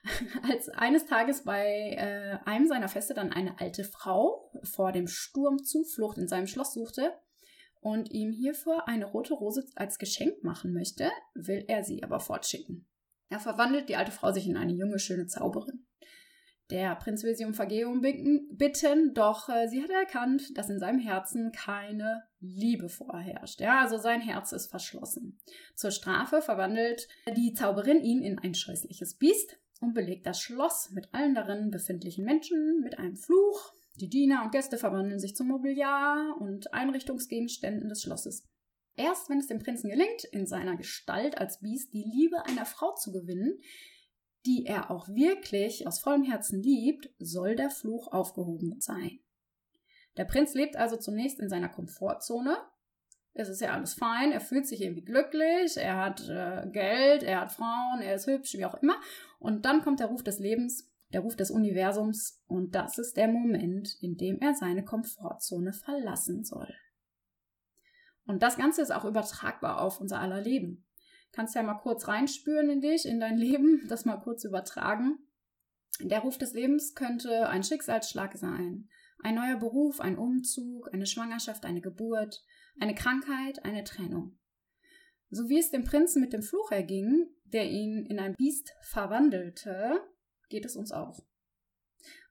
Als 0.49 0.69
eines 0.69 1.05
Tages 1.05 1.43
bei 1.43 1.95
äh, 1.97 2.37
einem 2.45 2.67
seiner 2.67 2.87
Feste 2.87 3.13
dann 3.13 3.31
eine 3.31 3.59
alte 3.59 3.83
Frau 3.83 4.51
vor 4.63 4.91
dem 4.91 5.07
Sturm 5.07 5.63
Zuflucht 5.63 6.17
in 6.17 6.27
seinem 6.27 6.47
Schloss 6.47 6.73
suchte 6.73 7.13
und 7.79 8.11
ihm 8.11 8.31
hierfür 8.31 8.87
eine 8.87 9.05
rote 9.05 9.33
Rose 9.33 9.65
als 9.75 9.97
Geschenk 9.97 10.43
machen 10.43 10.73
möchte, 10.73 11.09
will 11.33 11.65
er 11.67 11.83
sie 11.83 12.03
aber 12.03 12.19
fortschicken. 12.19 12.87
Er 13.29 13.39
verwandelt 13.39 13.89
die 13.89 13.95
alte 13.95 14.11
Frau 14.11 14.31
sich 14.31 14.47
in 14.47 14.57
eine 14.57 14.73
junge, 14.73 14.99
schöne 14.99 15.25
Zauberin. 15.25 15.80
Der 16.71 16.95
Prinz 16.95 17.23
will 17.23 17.35
sie 17.35 17.43
um 17.43 17.53
Vergebung 17.53 17.99
bitten, 18.01 19.13
doch 19.13 19.49
äh, 19.49 19.67
sie 19.67 19.83
hat 19.83 19.89
erkannt, 19.89 20.57
dass 20.57 20.69
in 20.69 20.79
seinem 20.79 20.99
Herzen 20.99 21.51
keine 21.51 22.23
Liebe 22.39 22.87
vorherrscht. 22.87 23.59
Ja, 23.59 23.81
also 23.81 23.97
sein 23.97 24.21
Herz 24.21 24.53
ist 24.53 24.67
verschlossen. 24.67 25.37
Zur 25.75 25.91
Strafe 25.91 26.41
verwandelt 26.41 27.09
die 27.35 27.53
Zauberin 27.53 27.99
ihn 27.99 28.23
in 28.23 28.39
ein 28.39 28.53
scheußliches 28.53 29.15
Biest 29.15 29.57
und 29.81 29.93
belegt 29.93 30.25
das 30.25 30.39
Schloss 30.39 30.91
mit 30.91 31.13
allen 31.13 31.35
darin 31.35 31.71
befindlichen 31.71 32.23
Menschen 32.23 32.79
mit 32.81 32.97
einem 32.97 33.17
Fluch. 33.17 33.73
Die 33.95 34.09
Diener 34.09 34.43
und 34.43 34.53
Gäste 34.53 34.77
verwandeln 34.77 35.19
sich 35.19 35.35
zum 35.35 35.49
Mobiliar 35.49 36.37
und 36.39 36.73
Einrichtungsgegenständen 36.73 37.89
des 37.89 38.01
Schlosses. 38.03 38.47
Erst 38.95 39.29
wenn 39.29 39.39
es 39.39 39.47
dem 39.47 39.59
Prinzen 39.59 39.89
gelingt, 39.89 40.23
in 40.31 40.45
seiner 40.45 40.77
Gestalt 40.77 41.37
als 41.37 41.59
Biest 41.59 41.93
die 41.93 42.03
Liebe 42.03 42.45
einer 42.45 42.65
Frau 42.65 42.93
zu 42.95 43.11
gewinnen, 43.11 43.59
die 44.45 44.65
er 44.65 44.91
auch 44.91 45.07
wirklich 45.07 45.87
aus 45.87 45.99
vollem 45.99 46.23
Herzen 46.23 46.61
liebt, 46.61 47.09
soll 47.19 47.55
der 47.55 47.69
Fluch 47.69 48.11
aufgehoben 48.11 48.79
sein. 48.79 49.19
Der 50.17 50.25
Prinz 50.25 50.53
lebt 50.53 50.75
also 50.75 50.97
zunächst 50.97 51.39
in 51.39 51.49
seiner 51.49 51.69
Komfortzone. 51.69 52.57
Es 53.33 53.47
ist 53.47 53.61
ja 53.61 53.71
alles 53.71 53.93
fein, 53.93 54.33
er 54.33 54.41
fühlt 54.41 54.67
sich 54.67 54.81
irgendwie 54.81 55.05
glücklich, 55.05 55.77
er 55.77 55.97
hat 55.97 56.27
äh, 56.27 56.67
Geld, 56.69 57.23
er 57.23 57.41
hat 57.41 57.53
Frauen, 57.53 58.01
er 58.01 58.15
ist 58.15 58.27
hübsch, 58.27 58.55
wie 58.57 58.65
auch 58.65 58.81
immer. 58.81 58.95
Und 59.39 59.63
dann 59.63 59.81
kommt 59.81 60.01
der 60.01 60.07
Ruf 60.07 60.21
des 60.21 60.39
Lebens, 60.39 60.91
der 61.13 61.21
Ruf 61.21 61.37
des 61.37 61.49
Universums, 61.49 62.43
und 62.47 62.75
das 62.75 62.97
ist 62.97 63.15
der 63.15 63.29
Moment, 63.29 63.97
in 64.01 64.17
dem 64.17 64.39
er 64.41 64.53
seine 64.53 64.83
Komfortzone 64.83 65.71
verlassen 65.71 66.43
soll. 66.43 66.73
Und 68.25 68.43
das 68.43 68.57
Ganze 68.57 68.81
ist 68.81 68.91
auch 68.91 69.05
übertragbar 69.05 69.81
auf 69.81 70.01
unser 70.01 70.19
aller 70.19 70.41
Leben. 70.41 70.85
Kannst 71.31 71.55
ja 71.55 71.63
mal 71.63 71.75
kurz 71.75 72.07
reinspüren 72.07 72.69
in 72.69 72.81
dich, 72.81 73.05
in 73.05 73.19
dein 73.19 73.37
Leben, 73.37 73.85
das 73.89 74.05
mal 74.05 74.17
kurz 74.17 74.43
übertragen. 74.43 75.19
Der 75.99 76.19
Ruf 76.19 76.37
des 76.37 76.53
Lebens 76.53 76.95
könnte 76.95 77.49
ein 77.49 77.63
Schicksalsschlag 77.63 78.37
sein. 78.37 78.89
Ein 79.23 79.35
neuer 79.35 79.57
Beruf, 79.57 79.99
ein 79.99 80.17
Umzug, 80.17 80.91
eine 80.93 81.05
Schwangerschaft, 81.05 81.65
eine 81.65 81.81
Geburt, 81.81 82.43
eine 82.79 82.95
Krankheit, 82.95 83.63
eine 83.65 83.83
Trennung. 83.83 84.39
So 85.29 85.47
wie 85.47 85.59
es 85.59 85.69
dem 85.69 85.83
Prinzen 85.83 86.21
mit 86.21 86.33
dem 86.33 86.41
Fluch 86.41 86.71
erging, 86.71 87.27
der 87.45 87.69
ihn 87.69 88.05
in 88.05 88.19
ein 88.19 88.35
Biest 88.35 88.73
verwandelte, 88.81 90.01
geht 90.49 90.65
es 90.65 90.75
uns 90.75 90.91
auch. 90.91 91.19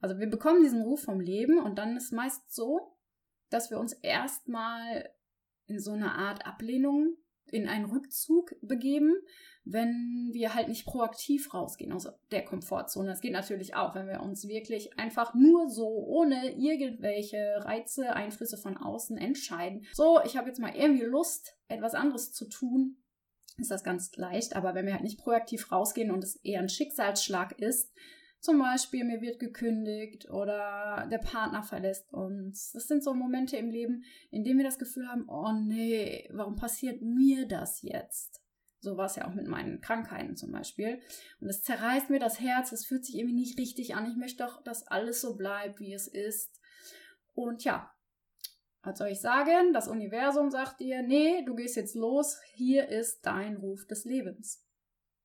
Also 0.00 0.18
wir 0.18 0.28
bekommen 0.28 0.62
diesen 0.62 0.82
Ruf 0.82 1.02
vom 1.02 1.20
Leben 1.20 1.58
und 1.58 1.78
dann 1.78 1.96
ist 1.96 2.12
meist 2.12 2.52
so, 2.52 2.96
dass 3.50 3.70
wir 3.70 3.78
uns 3.78 3.92
erstmal 3.92 5.08
in 5.66 5.78
so 5.78 5.92
eine 5.92 6.12
Art 6.12 6.46
Ablehnung, 6.46 7.16
in 7.50 7.68
einen 7.68 7.86
Rückzug 7.86 8.54
begeben, 8.62 9.14
wenn 9.64 10.30
wir 10.32 10.54
halt 10.54 10.68
nicht 10.68 10.86
proaktiv 10.86 11.52
rausgehen 11.52 11.92
aus 11.92 12.08
der 12.30 12.44
Komfortzone. 12.44 13.08
Das 13.08 13.20
geht 13.20 13.32
natürlich 13.32 13.74
auch, 13.74 13.94
wenn 13.94 14.08
wir 14.08 14.20
uns 14.20 14.48
wirklich 14.48 14.98
einfach 14.98 15.34
nur 15.34 15.68
so 15.68 15.86
ohne 15.86 16.54
irgendwelche 16.56 17.56
Reize, 17.58 18.14
Einflüsse 18.14 18.56
von 18.56 18.76
außen 18.76 19.18
entscheiden. 19.18 19.86
So, 19.92 20.20
ich 20.24 20.36
habe 20.36 20.48
jetzt 20.48 20.60
mal 20.60 20.74
irgendwie 20.74 21.04
Lust, 21.04 21.56
etwas 21.68 21.94
anderes 21.94 22.32
zu 22.32 22.48
tun, 22.48 22.96
ist 23.58 23.70
das 23.70 23.84
ganz 23.84 24.14
leicht. 24.16 24.56
Aber 24.56 24.74
wenn 24.74 24.86
wir 24.86 24.94
halt 24.94 25.04
nicht 25.04 25.20
proaktiv 25.20 25.70
rausgehen 25.70 26.10
und 26.10 26.24
es 26.24 26.36
eher 26.36 26.60
ein 26.60 26.68
Schicksalsschlag 26.68 27.58
ist, 27.60 27.92
zum 28.40 28.58
Beispiel, 28.58 29.04
mir 29.04 29.20
wird 29.20 29.38
gekündigt 29.38 30.30
oder 30.30 31.06
der 31.10 31.18
Partner 31.18 31.62
verlässt 31.62 32.12
uns. 32.12 32.72
Das 32.72 32.88
sind 32.88 33.04
so 33.04 33.12
Momente 33.12 33.56
im 33.56 33.70
Leben, 33.70 34.04
in 34.30 34.44
denen 34.44 34.58
wir 34.58 34.64
das 34.64 34.78
Gefühl 34.78 35.08
haben, 35.08 35.28
oh 35.28 35.52
nee, 35.52 36.28
warum 36.32 36.56
passiert 36.56 37.02
mir 37.02 37.46
das 37.46 37.82
jetzt? 37.82 38.42
So 38.80 38.96
war 38.96 39.06
es 39.06 39.16
ja 39.16 39.28
auch 39.28 39.34
mit 39.34 39.46
meinen 39.46 39.82
Krankheiten 39.82 40.36
zum 40.36 40.52
Beispiel. 40.52 41.00
Und 41.40 41.48
es 41.48 41.62
zerreißt 41.62 42.08
mir 42.08 42.18
das 42.18 42.40
Herz, 42.40 42.72
es 42.72 42.86
fühlt 42.86 43.04
sich 43.04 43.16
irgendwie 43.16 43.36
nicht 43.36 43.58
richtig 43.58 43.94
an. 43.94 44.10
Ich 44.10 44.16
möchte 44.16 44.42
doch, 44.42 44.62
dass 44.62 44.86
alles 44.86 45.20
so 45.20 45.36
bleibt, 45.36 45.78
wie 45.80 45.92
es 45.92 46.08
ist. 46.08 46.58
Und 47.34 47.62
ja, 47.62 47.92
was 48.82 48.98
soll 48.98 49.08
ich 49.08 49.20
sagen? 49.20 49.74
Das 49.74 49.86
Universum 49.86 50.50
sagt 50.50 50.80
dir, 50.80 51.02
nee, 51.02 51.44
du 51.44 51.54
gehst 51.54 51.76
jetzt 51.76 51.94
los, 51.94 52.40
hier 52.54 52.88
ist 52.88 53.26
dein 53.26 53.56
Ruf 53.56 53.86
des 53.86 54.06
Lebens. 54.06 54.66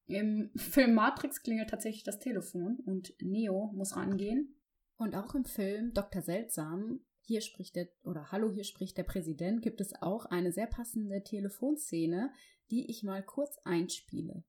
Im 0.08 0.52
Film 0.56 0.94
Matrix 0.94 1.42
klingelt 1.42 1.70
tatsächlich 1.70 2.04
das 2.04 2.20
Telefon 2.20 2.78
und 2.86 3.14
Neo 3.22 3.72
muss 3.74 3.96
rangehen. 3.96 4.56
Und 4.98 5.16
auch 5.16 5.36
im 5.36 5.46
Film 5.46 5.94
Dr. 5.94 6.22
Seltsam, 6.22 7.02
hier 7.22 7.42
spricht 7.42 7.76
der, 7.76 7.88
oder 8.04 8.32
Hallo, 8.32 8.52
hier 8.52 8.64
spricht 8.64 8.98
der 8.98 9.04
Präsident, 9.04 9.62
gibt 9.62 9.82
es 9.82 9.94
auch 10.02 10.26
eine 10.26 10.52
sehr 10.52 10.68
passende 10.68 11.24
Telefonszene, 11.24 12.32
die 12.72 12.90
ich 12.90 13.04
mal 13.04 13.24
kurz 13.24 13.58
einspiele. 13.66 14.44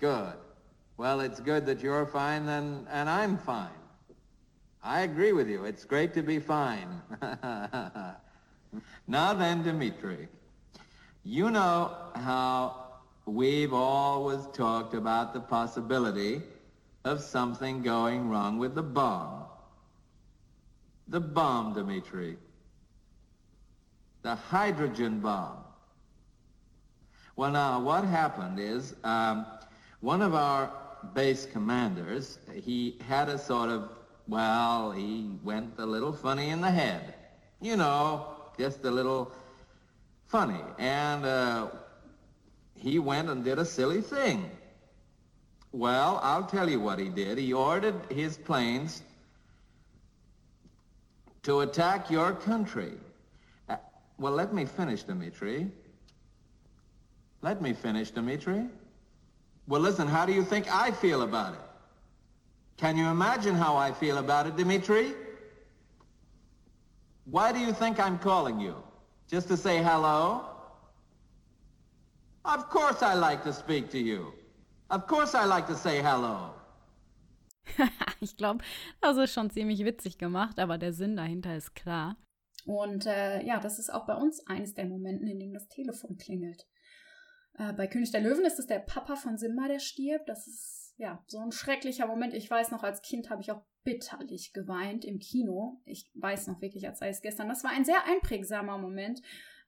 Good. 0.00 0.38
Well, 0.96 1.20
it's 1.20 1.42
good 1.42 1.66
that 1.66 1.82
you're 1.82 2.06
fine 2.06 2.48
and, 2.48 2.88
and 2.88 3.08
I'm 3.08 3.38
fine. 3.38 3.84
I 4.82 5.00
agree 5.00 5.32
with 5.32 5.48
you. 5.48 5.64
It's 5.64 5.84
great 5.86 6.12
to 6.14 6.22
be 6.22 6.38
fine. 6.38 7.02
now 9.06 9.34
then, 9.34 9.62
Dimitri, 9.62 10.28
you 11.22 11.50
know 11.50 11.90
how 12.14 12.83
we've 13.26 13.72
always 13.72 14.46
talked 14.52 14.94
about 14.94 15.32
the 15.32 15.40
possibility 15.40 16.42
of 17.04 17.20
something 17.20 17.82
going 17.82 18.28
wrong 18.28 18.58
with 18.58 18.74
the 18.74 18.82
bomb. 18.82 19.44
The 21.08 21.20
bomb, 21.20 21.74
Dimitri. 21.74 22.36
The 24.22 24.34
hydrogen 24.34 25.20
bomb. 25.20 25.58
Well, 27.36 27.50
now, 27.50 27.80
what 27.80 28.04
happened 28.04 28.58
is 28.60 28.94
um, 29.04 29.44
one 30.00 30.22
of 30.22 30.34
our 30.34 30.72
base 31.14 31.46
commanders, 31.46 32.38
he 32.54 32.96
had 33.06 33.28
a 33.28 33.36
sort 33.38 33.68
of, 33.70 33.90
well, 34.28 34.92
he 34.92 35.30
went 35.42 35.74
a 35.78 35.84
little 35.84 36.12
funny 36.12 36.50
in 36.50 36.60
the 36.60 36.70
head. 36.70 37.14
You 37.60 37.76
know, 37.76 38.28
just 38.58 38.84
a 38.84 38.90
little 38.90 39.32
funny. 40.26 40.60
And 40.78 41.24
uh, 41.24 41.68
he 42.84 42.98
went 42.98 43.30
and 43.30 43.42
did 43.42 43.58
a 43.58 43.64
silly 43.64 44.02
thing. 44.02 44.50
Well, 45.72 46.20
I'll 46.22 46.44
tell 46.44 46.68
you 46.68 46.78
what 46.78 46.98
he 46.98 47.08
did. 47.08 47.38
He 47.38 47.54
ordered 47.54 47.94
his 48.10 48.36
planes 48.36 49.02
to 51.44 51.60
attack 51.60 52.10
your 52.10 52.32
country. 52.32 52.92
Uh, 53.70 53.76
well, 54.18 54.34
let 54.34 54.52
me 54.52 54.66
finish, 54.66 55.02
Dmitri. 55.02 55.66
Let 57.40 57.62
me 57.62 57.72
finish, 57.72 58.10
Dmitri. 58.10 58.66
Well, 59.66 59.80
listen, 59.80 60.06
how 60.06 60.26
do 60.26 60.34
you 60.34 60.44
think 60.44 60.70
I 60.70 60.90
feel 60.90 61.22
about 61.22 61.54
it? 61.54 61.60
Can 62.76 62.98
you 62.98 63.06
imagine 63.06 63.54
how 63.54 63.76
I 63.76 63.92
feel 63.92 64.18
about 64.18 64.46
it, 64.46 64.56
Dmitri? 64.56 65.14
Why 67.24 67.50
do 67.50 67.58
you 67.60 67.72
think 67.72 67.98
I'm 67.98 68.18
calling 68.18 68.60
you? 68.60 68.76
Just 69.30 69.48
to 69.48 69.56
say 69.56 69.82
hello? 69.82 70.53
Of 72.44 72.68
course 72.68 73.02
I 73.02 73.14
like 73.18 73.42
to 73.44 73.52
speak 73.52 73.90
to 73.90 73.98
you. 73.98 74.32
Of 74.90 75.06
course 75.06 75.34
I 75.34 75.46
like 75.46 75.66
to 75.68 75.74
say 75.74 76.02
hello. 76.02 76.54
ich 78.20 78.36
glaube, 78.36 78.62
das 79.00 79.16
ist 79.16 79.32
schon 79.32 79.48
ziemlich 79.48 79.82
witzig 79.84 80.18
gemacht, 80.18 80.58
aber 80.58 80.76
der 80.76 80.92
Sinn 80.92 81.16
dahinter 81.16 81.56
ist 81.56 81.74
klar. 81.74 82.16
Und 82.66 83.06
äh, 83.06 83.42
ja, 83.42 83.60
das 83.60 83.78
ist 83.78 83.92
auch 83.92 84.06
bei 84.06 84.14
uns 84.14 84.46
eines 84.46 84.74
der 84.74 84.84
Momente, 84.84 85.24
in 85.24 85.38
denen 85.38 85.54
das 85.54 85.68
Telefon 85.68 86.16
klingelt. 86.18 86.66
Äh, 87.54 87.72
bei 87.72 87.86
König 87.86 88.10
der 88.12 88.20
Löwen 88.20 88.44
ist 88.44 88.58
es 88.58 88.66
der 88.66 88.80
Papa 88.80 89.16
von 89.16 89.38
Simba, 89.38 89.66
der 89.68 89.78
stirbt. 89.78 90.28
Das 90.28 90.46
ist 90.46 90.94
ja 90.98 91.24
so 91.26 91.38
ein 91.38 91.52
schrecklicher 91.52 92.06
Moment. 92.06 92.34
Ich 92.34 92.50
weiß 92.50 92.70
noch, 92.70 92.82
als 92.82 93.00
Kind 93.00 93.30
habe 93.30 93.40
ich 93.40 93.52
auch 93.52 93.62
bitterlich 93.84 94.52
geweint 94.52 95.04
im 95.04 95.18
Kino. 95.18 95.80
Ich 95.86 96.10
weiß 96.14 96.46
noch 96.46 96.60
wirklich, 96.60 96.86
als 96.86 96.98
sei 96.98 97.08
es 97.08 97.22
gestern. 97.22 97.48
Das 97.48 97.64
war 97.64 97.70
ein 97.70 97.84
sehr 97.84 98.04
einprägsamer 98.06 98.78
Moment, 98.78 99.22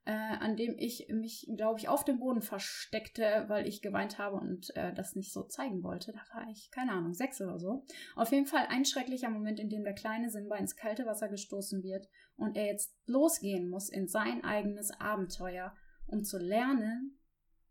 äh, 0.06 0.12
an 0.12 0.56
dem 0.56 0.76
ich 0.78 1.08
mich, 1.08 1.50
glaube 1.56 1.80
ich, 1.80 1.88
auf 1.88 2.04
dem 2.04 2.20
Boden 2.20 2.40
versteckte, 2.40 3.44
weil 3.48 3.66
ich 3.66 3.82
geweint 3.82 4.18
habe 4.18 4.36
und 4.36 4.74
äh, 4.76 4.94
das 4.94 5.16
nicht 5.16 5.32
so 5.32 5.42
zeigen 5.42 5.82
wollte. 5.82 6.12
Da 6.12 6.20
war 6.32 6.48
ich, 6.48 6.70
keine 6.70 6.92
Ahnung, 6.92 7.12
sechs 7.12 7.40
oder 7.40 7.58
so. 7.58 7.84
Auf 8.14 8.30
jeden 8.30 8.46
Fall 8.46 8.66
ein 8.68 8.84
schrecklicher 8.84 9.30
Moment, 9.30 9.58
in 9.58 9.68
dem 9.68 9.82
der 9.82 9.94
kleine 9.94 10.30
Simba 10.30 10.56
ins 10.56 10.76
kalte 10.76 11.06
Wasser 11.06 11.28
gestoßen 11.28 11.82
wird 11.82 12.08
und 12.36 12.56
er 12.56 12.66
jetzt 12.66 12.94
losgehen 13.06 13.68
muss 13.68 13.88
in 13.88 14.06
sein 14.06 14.44
eigenes 14.44 14.92
Abenteuer, 14.92 15.74
um 16.06 16.22
zu 16.22 16.38
lernen, 16.38 17.18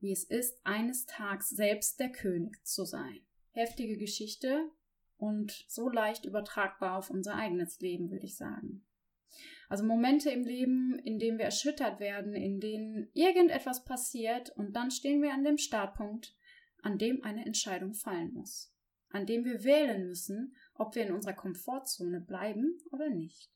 wie 0.02 0.12
es 0.12 0.26
ist, 0.26 0.60
eines 0.66 1.06
Tages 1.06 1.50
selbst 1.50 2.02
der 2.02 2.12
König 2.12 2.66
zu 2.66 2.84
sein. 2.84 3.22
Heftige 3.52 3.98
Geschichte 3.98 4.70
und 5.16 5.66
so 5.70 5.88
leicht 5.88 6.26
übertragbar 6.26 6.98
auf 6.98 7.10
unser 7.10 7.36
eigenes 7.36 7.80
Leben, 7.80 8.12
würde 8.12 8.26
ich 8.26 8.36
sagen. 8.36 8.86
Also 9.68 9.84
Momente 9.84 10.30
im 10.30 10.44
Leben, 10.44 11.00
in 11.00 11.18
denen 11.20 11.38
wir 11.38 11.46
erschüttert 11.46 12.00
werden, 12.00 12.34
in 12.34 12.60
denen 12.60 13.10
irgendetwas 13.14 13.84
passiert 13.84 14.52
und 14.52 14.76
dann 14.76 14.92
stehen 14.92 15.22
wir 15.22 15.34
an 15.34 15.44
dem 15.44 15.58
Startpunkt, 15.58 16.36
an 16.82 16.98
dem 16.98 17.24
eine 17.24 17.46
Entscheidung 17.46 17.94
fallen 17.94 18.34
muss, 18.34 18.74
an 19.10 19.26
dem 19.26 19.44
wir 19.44 19.64
wählen 19.64 20.08
müssen, 20.08 20.56
ob 20.76 20.96
wir 20.96 21.08
in 21.08 21.14
unserer 21.14 21.34
Komfortzone 21.34 22.22
bleiben 22.22 22.78
oder 22.92 23.10
nicht. 23.10 23.52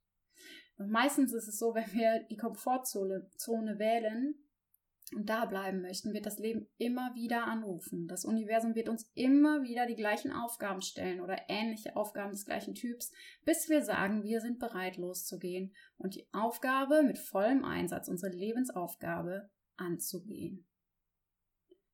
Und 0.77 0.89
meistens 0.89 1.33
ist 1.33 1.47
es 1.47 1.59
so, 1.59 1.75
wenn 1.75 1.93
wir 1.93 2.25
die 2.29 2.37
Komfortzone 2.37 3.29
Zone 3.35 3.77
wählen, 3.77 4.35
und 5.15 5.29
da 5.29 5.45
bleiben 5.45 5.81
möchten, 5.81 6.13
wird 6.13 6.25
das 6.25 6.39
Leben 6.39 6.67
immer 6.77 7.13
wieder 7.15 7.45
anrufen. 7.45 8.07
Das 8.07 8.25
Universum 8.25 8.75
wird 8.75 8.89
uns 8.89 9.09
immer 9.13 9.63
wieder 9.63 9.85
die 9.85 9.95
gleichen 9.95 10.31
Aufgaben 10.31 10.81
stellen 10.81 11.21
oder 11.21 11.37
ähnliche 11.47 11.95
Aufgaben 11.95 12.31
des 12.31 12.45
gleichen 12.45 12.75
Typs, 12.75 13.11
bis 13.45 13.69
wir 13.69 13.83
sagen, 13.83 14.23
wir 14.23 14.41
sind 14.41 14.59
bereit 14.59 14.97
loszugehen 14.97 15.73
und 15.97 16.15
die 16.15 16.27
Aufgabe 16.31 17.03
mit 17.03 17.17
vollem 17.17 17.65
Einsatz, 17.65 18.07
unsere 18.07 18.33
Lebensaufgabe 18.33 19.49
anzugehen. 19.77 20.65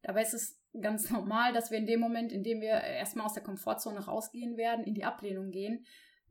Dabei 0.02 0.22
ist 0.22 0.34
es 0.34 0.62
ganz 0.82 1.10
normal, 1.10 1.54
dass 1.54 1.72
wir 1.72 1.78
in 1.78 1.88
dem 1.88 2.00
Moment, 2.00 2.32
in 2.32 2.44
dem 2.44 2.62
wir 2.62 2.72
erstmal 2.72 3.26
aus 3.26 3.34
der 3.34 3.44
Komfortzone 3.44 4.06
rausgehen 4.06 4.58
werden, 4.58 4.86
in 4.86 4.94
die 4.94 5.06
Ablehnung 5.06 5.52
gehen, 5.52 5.86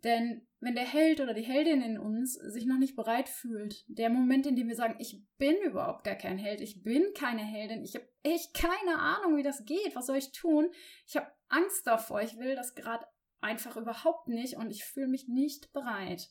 denn 0.04 0.46
wenn 0.60 0.74
der 0.74 0.86
Held 0.86 1.20
oder 1.20 1.34
die 1.34 1.42
Heldin 1.42 1.82
in 1.82 1.98
uns 1.98 2.34
sich 2.34 2.64
noch 2.64 2.78
nicht 2.78 2.96
bereit 2.96 3.28
fühlt, 3.28 3.84
der 3.86 4.08
Moment, 4.08 4.46
in 4.46 4.56
dem 4.56 4.68
wir 4.68 4.76
sagen, 4.76 4.96
ich 4.98 5.22
bin 5.36 5.56
überhaupt 5.62 6.04
gar 6.04 6.14
kein 6.14 6.38
Held, 6.38 6.60
ich 6.60 6.82
bin 6.82 7.12
keine 7.14 7.42
Heldin, 7.42 7.82
ich 7.82 7.94
habe 7.94 8.08
echt 8.22 8.54
keine 8.54 8.98
Ahnung, 8.98 9.36
wie 9.36 9.42
das 9.42 9.64
geht, 9.64 9.94
was 9.94 10.06
soll 10.06 10.16
ich 10.16 10.32
tun? 10.32 10.70
Ich 11.06 11.16
habe 11.16 11.30
Angst 11.48 11.86
davor, 11.86 12.22
ich 12.22 12.38
will 12.38 12.54
das 12.54 12.74
gerade 12.74 13.06
einfach 13.40 13.76
überhaupt 13.76 14.28
nicht 14.28 14.56
und 14.56 14.70
ich 14.70 14.84
fühle 14.84 15.08
mich 15.08 15.28
nicht 15.28 15.72
bereit. 15.72 16.30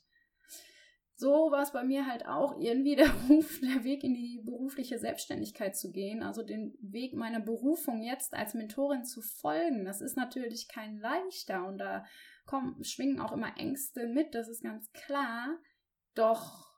So 1.15 1.51
war 1.51 1.61
es 1.61 1.71
bei 1.71 1.83
mir 1.83 2.07
halt 2.07 2.25
auch 2.25 2.59
irgendwie 2.59 2.95
der 2.95 3.09
Ruf, 3.29 3.59
der 3.61 3.83
Weg 3.83 4.03
in 4.03 4.15
die 4.15 4.41
berufliche 4.43 4.97
Selbstständigkeit 4.97 5.77
zu 5.77 5.91
gehen, 5.91 6.23
also 6.23 6.41
den 6.41 6.75
Weg 6.81 7.13
meiner 7.13 7.39
Berufung 7.39 8.01
jetzt 8.01 8.33
als 8.33 8.55
Mentorin 8.55 9.05
zu 9.05 9.21
folgen. 9.21 9.85
Das 9.85 10.01
ist 10.01 10.17
natürlich 10.17 10.67
kein 10.67 10.97
leichter 10.97 11.65
und 11.67 11.77
da 11.77 12.03
kommen, 12.45 12.83
schwingen 12.83 13.19
auch 13.19 13.31
immer 13.31 13.57
Ängste 13.57 14.07
mit, 14.07 14.35
das 14.35 14.47
ist 14.47 14.63
ganz 14.63 14.91
klar. 14.91 15.59
Doch 16.15 16.71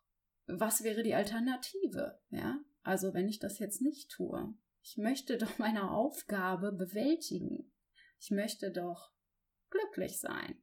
was 0.47 0.83
wäre 0.83 1.03
die 1.03 1.15
Alternative? 1.15 2.19
Ja, 2.29 2.59
also 2.83 3.13
wenn 3.13 3.27
ich 3.27 3.39
das 3.39 3.59
jetzt 3.59 3.81
nicht 3.81 4.11
tue. 4.11 4.53
Ich 4.81 4.97
möchte 4.97 5.37
doch 5.37 5.57
meine 5.57 5.91
Aufgabe 5.91 6.71
bewältigen. 6.71 7.71
Ich 8.19 8.31
möchte 8.31 8.71
doch 8.71 9.11
glücklich 9.69 10.19
sein. 10.19 10.61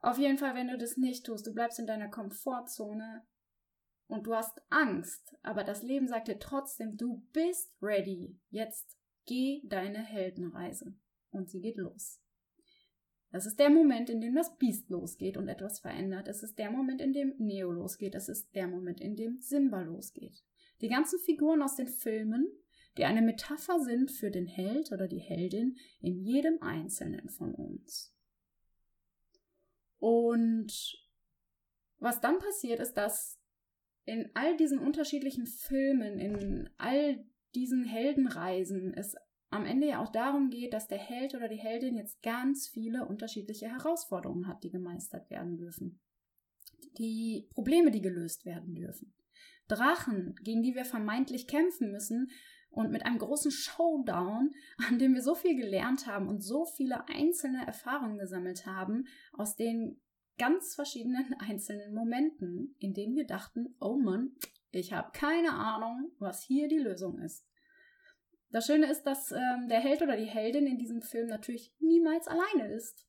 Auf 0.00 0.18
jeden 0.18 0.38
Fall, 0.38 0.54
wenn 0.54 0.68
du 0.68 0.78
das 0.78 0.96
nicht 0.96 1.26
tust, 1.26 1.46
du 1.46 1.54
bleibst 1.54 1.78
in 1.78 1.86
deiner 1.86 2.08
Komfortzone, 2.08 3.26
und 4.06 4.26
du 4.26 4.34
hast 4.34 4.60
Angst, 4.70 5.34
aber 5.42 5.64
das 5.64 5.82
Leben 5.82 6.08
sagt 6.08 6.28
dir 6.28 6.38
trotzdem, 6.38 6.96
du 6.96 7.26
bist 7.32 7.74
ready. 7.80 8.38
Jetzt 8.50 8.98
geh 9.24 9.62
deine 9.64 9.98
Heldenreise. 9.98 10.94
Und 11.30 11.50
sie 11.50 11.60
geht 11.60 11.76
los. 11.76 12.20
Das 13.34 13.46
ist 13.46 13.58
der 13.58 13.68
Moment, 13.68 14.10
in 14.10 14.20
dem 14.20 14.36
das 14.36 14.56
Biest 14.58 14.88
losgeht 14.90 15.36
und 15.36 15.48
etwas 15.48 15.80
verändert. 15.80 16.28
Es 16.28 16.44
ist 16.44 16.56
der 16.56 16.70
Moment, 16.70 17.00
in 17.00 17.12
dem 17.12 17.34
Neo 17.38 17.72
losgeht. 17.72 18.14
Es 18.14 18.28
ist 18.28 18.54
der 18.54 18.68
Moment, 18.68 19.00
in 19.00 19.16
dem 19.16 19.38
Simba 19.40 19.82
losgeht. 19.82 20.44
Die 20.80 20.88
ganzen 20.88 21.18
Figuren 21.18 21.60
aus 21.60 21.74
den 21.74 21.88
Filmen, 21.88 22.46
die 22.96 23.04
eine 23.04 23.22
Metapher 23.22 23.80
sind 23.80 24.12
für 24.12 24.30
den 24.30 24.46
Held 24.46 24.92
oder 24.92 25.08
die 25.08 25.18
Heldin 25.18 25.76
in 26.00 26.20
jedem 26.20 26.62
einzelnen 26.62 27.28
von 27.28 27.56
uns. 27.56 28.14
Und 29.98 30.96
was 31.98 32.20
dann 32.20 32.38
passiert, 32.38 32.78
ist, 32.78 32.92
dass 32.92 33.40
in 34.04 34.30
all 34.34 34.56
diesen 34.56 34.78
unterschiedlichen 34.78 35.48
Filmen, 35.48 36.20
in 36.20 36.70
all 36.76 37.26
diesen 37.52 37.82
Heldenreisen 37.82 38.94
es 38.94 39.16
am 39.54 39.66
Ende 39.66 39.88
ja 39.88 40.02
auch 40.02 40.10
darum 40.10 40.50
geht, 40.50 40.72
dass 40.72 40.88
der 40.88 40.98
Held 40.98 41.34
oder 41.34 41.48
die 41.48 41.56
Heldin 41.56 41.96
jetzt 41.96 42.22
ganz 42.22 42.68
viele 42.68 43.06
unterschiedliche 43.06 43.68
Herausforderungen 43.68 44.48
hat, 44.48 44.64
die 44.64 44.70
gemeistert 44.70 45.30
werden 45.30 45.56
dürfen. 45.56 46.00
Die 46.98 47.48
Probleme, 47.50 47.90
die 47.90 48.00
gelöst 48.00 48.44
werden 48.44 48.74
dürfen. 48.74 49.14
Drachen, 49.68 50.34
gegen 50.42 50.62
die 50.62 50.74
wir 50.74 50.84
vermeintlich 50.84 51.46
kämpfen 51.46 51.90
müssen 51.90 52.30
und 52.70 52.90
mit 52.90 53.06
einem 53.06 53.18
großen 53.18 53.50
Showdown, 53.50 54.50
an 54.88 54.98
dem 54.98 55.14
wir 55.14 55.22
so 55.22 55.34
viel 55.34 55.56
gelernt 55.56 56.06
haben 56.06 56.28
und 56.28 56.42
so 56.42 56.64
viele 56.64 57.08
einzelne 57.08 57.66
Erfahrungen 57.66 58.18
gesammelt 58.18 58.66
haben, 58.66 59.06
aus 59.32 59.56
den 59.56 60.00
ganz 60.36 60.74
verschiedenen 60.74 61.34
einzelnen 61.38 61.94
Momenten, 61.94 62.74
in 62.78 62.92
denen 62.92 63.14
wir 63.14 63.26
dachten, 63.26 63.76
oh 63.80 63.96
Mann, 63.96 64.32
ich 64.72 64.92
habe 64.92 65.12
keine 65.12 65.52
Ahnung, 65.52 66.10
was 66.18 66.42
hier 66.42 66.68
die 66.68 66.78
Lösung 66.78 67.18
ist. 67.20 67.46
Das 68.54 68.66
Schöne 68.66 68.88
ist, 68.88 69.02
dass 69.02 69.32
ähm, 69.32 69.66
der 69.68 69.80
Held 69.80 70.00
oder 70.00 70.16
die 70.16 70.30
Heldin 70.30 70.68
in 70.68 70.78
diesem 70.78 71.02
Film 71.02 71.26
natürlich 71.26 71.74
niemals 71.80 72.28
alleine 72.28 72.72
ist. 72.72 73.04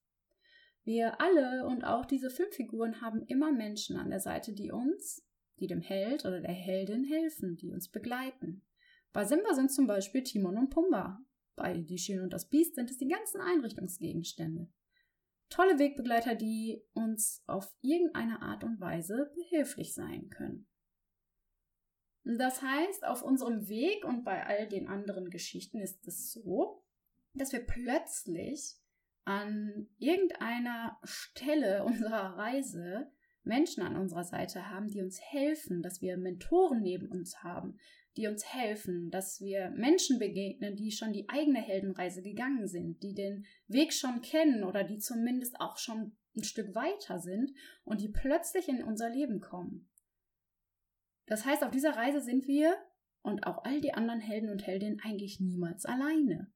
Wir 0.83 1.21
alle 1.21 1.67
und 1.67 1.83
auch 1.83 2.07
diese 2.07 2.31
Filmfiguren 2.31 2.99
haben 2.99 3.21
immer 3.27 3.51
Menschen 3.51 3.95
an 3.97 4.09
der 4.09 4.19
Seite, 4.19 4.53
die 4.53 4.71
uns, 4.71 5.23
die 5.59 5.67
dem 5.67 5.81
Held 5.81 6.25
oder 6.25 6.41
der 6.41 6.51
Heldin 6.51 7.03
helfen, 7.03 7.57
die 7.57 7.69
uns 7.69 7.89
begleiten. 7.89 8.63
Bei 9.13 9.23
Simba 9.23 9.53
sind 9.53 9.71
zum 9.71 9.85
Beispiel 9.85 10.23
Timon 10.23 10.57
und 10.57 10.71
Pumba. 10.71 11.23
Bei 11.55 11.77
Die 11.77 11.99
Schöne 11.99 12.23
und 12.23 12.33
das 12.33 12.49
Biest 12.49 12.73
sind 12.73 12.89
es 12.89 12.97
die 12.97 13.07
ganzen 13.07 13.39
Einrichtungsgegenstände. 13.39 14.67
Tolle 15.49 15.77
Wegbegleiter, 15.77 16.33
die 16.33 16.81
uns 16.93 17.43
auf 17.45 17.71
irgendeine 17.81 18.41
Art 18.41 18.63
und 18.63 18.81
Weise 18.81 19.31
behilflich 19.35 19.93
sein 19.93 20.27
können. 20.31 20.65
Das 22.25 22.61
heißt, 22.61 23.05
auf 23.05 23.21
unserem 23.21 23.67
Weg 23.67 24.03
und 24.03 24.23
bei 24.23 24.45
all 24.45 24.67
den 24.67 24.87
anderen 24.87 25.29
Geschichten 25.29 25.79
ist 25.79 26.07
es 26.07 26.33
so, 26.33 26.83
dass 27.33 27.53
wir 27.53 27.65
plötzlich 27.65 28.77
an 29.25 29.87
irgendeiner 29.99 30.99
Stelle 31.03 31.83
unserer 31.85 32.37
Reise 32.37 33.11
Menschen 33.43 33.83
an 33.83 33.95
unserer 33.95 34.23
Seite 34.23 34.71
haben, 34.71 34.89
die 34.89 35.01
uns 35.01 35.21
helfen, 35.21 35.83
dass 35.83 36.01
wir 36.01 36.17
Mentoren 36.17 36.81
neben 36.81 37.07
uns 37.11 37.43
haben, 37.43 37.77
die 38.17 38.25
uns 38.25 38.43
helfen, 38.51 39.11
dass 39.11 39.39
wir 39.39 39.69
Menschen 39.69 40.17
begegnen, 40.17 40.75
die 40.75 40.91
schon 40.91 41.13
die 41.13 41.29
eigene 41.29 41.59
Heldenreise 41.59 42.23
gegangen 42.23 42.67
sind, 42.67 43.03
die 43.03 43.13
den 43.13 43.45
Weg 43.67 43.93
schon 43.93 44.21
kennen 44.21 44.63
oder 44.63 44.83
die 44.83 44.97
zumindest 44.97 45.59
auch 45.59 45.77
schon 45.77 46.15
ein 46.35 46.43
Stück 46.43 46.73
weiter 46.73 47.19
sind 47.19 47.51
und 47.83 48.01
die 48.01 48.09
plötzlich 48.09 48.67
in 48.67 48.83
unser 48.83 49.11
Leben 49.11 49.41
kommen. 49.41 49.87
Das 51.27 51.45
heißt, 51.45 51.63
auf 51.63 51.71
dieser 51.71 51.95
Reise 51.95 52.21
sind 52.21 52.47
wir 52.47 52.77
und 53.21 53.47
auch 53.47 53.63
all 53.63 53.81
die 53.81 53.93
anderen 53.93 54.19
Helden 54.19 54.49
und 54.49 54.65
Heldinnen 54.65 55.01
eigentlich 55.03 55.39
niemals 55.39 55.85
alleine. 55.85 56.51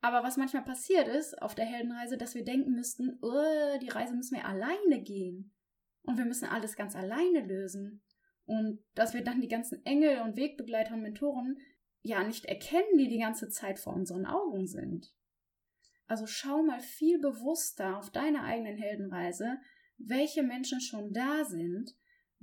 Aber 0.00 0.22
was 0.22 0.36
manchmal 0.36 0.64
passiert 0.64 1.08
ist 1.08 1.40
auf 1.40 1.54
der 1.54 1.64
Heldenreise, 1.64 2.18
dass 2.18 2.34
wir 2.34 2.44
denken 2.44 2.72
müssten, 2.72 3.18
oh, 3.22 3.78
die 3.80 3.88
Reise 3.88 4.14
müssen 4.14 4.36
wir 4.36 4.46
alleine 4.46 5.02
gehen. 5.02 5.54
Und 6.02 6.18
wir 6.18 6.26
müssen 6.26 6.46
alles 6.46 6.76
ganz 6.76 6.94
alleine 6.94 7.40
lösen. 7.40 8.02
Und 8.44 8.80
dass 8.94 9.14
wir 9.14 9.24
dann 9.24 9.40
die 9.40 9.48
ganzen 9.48 9.84
Engel 9.86 10.20
und 10.20 10.36
Wegbegleiter 10.36 10.94
und 10.94 11.00
Mentoren 11.00 11.58
ja 12.02 12.22
nicht 12.22 12.44
erkennen, 12.44 12.98
die 12.98 13.08
die 13.08 13.18
ganze 13.18 13.48
Zeit 13.48 13.78
vor 13.78 13.94
unseren 13.94 14.26
Augen 14.26 14.66
sind. 14.66 15.14
Also 16.06 16.26
schau 16.26 16.62
mal 16.62 16.80
viel 16.80 17.18
bewusster 17.18 17.98
auf 17.98 18.10
deine 18.10 18.42
eigenen 18.42 18.76
Heldenreise, 18.76 19.58
welche 19.96 20.42
Menschen 20.42 20.82
schon 20.82 21.14
da 21.14 21.44
sind 21.44 21.96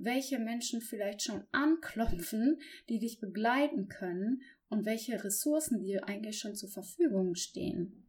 welche 0.04 0.38
Menschen 0.38 0.80
vielleicht 0.80 1.22
schon 1.22 1.44
anklopfen, 1.52 2.60
die 2.88 2.98
dich 2.98 3.20
begleiten 3.20 3.88
können 3.88 4.42
und 4.68 4.84
welche 4.84 5.22
Ressourcen 5.22 5.80
dir 5.80 6.08
eigentlich 6.08 6.38
schon 6.38 6.54
zur 6.54 6.68
Verfügung 6.68 7.34
stehen. 7.34 8.04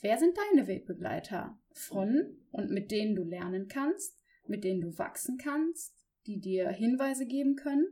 Wer 0.00 0.18
sind 0.18 0.36
deine 0.36 0.66
Wegbegleiter? 0.66 1.58
Von 1.72 2.38
und 2.52 2.70
mit 2.70 2.90
denen 2.90 3.14
du 3.14 3.24
lernen 3.24 3.68
kannst, 3.68 4.18
mit 4.46 4.64
denen 4.64 4.80
du 4.80 4.98
wachsen 4.98 5.38
kannst, 5.38 5.94
die 6.26 6.40
dir 6.40 6.70
Hinweise 6.70 7.26
geben 7.26 7.56
können? 7.56 7.86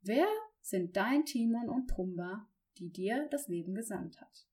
Wer 0.00 0.26
sind 0.60 0.96
dein 0.96 1.24
Timon 1.24 1.68
und 1.68 1.86
Pumba, 1.86 2.48
die 2.78 2.90
dir 2.90 3.28
das 3.30 3.48
Leben 3.48 3.74
gesandt 3.74 4.20
hat? 4.20 4.46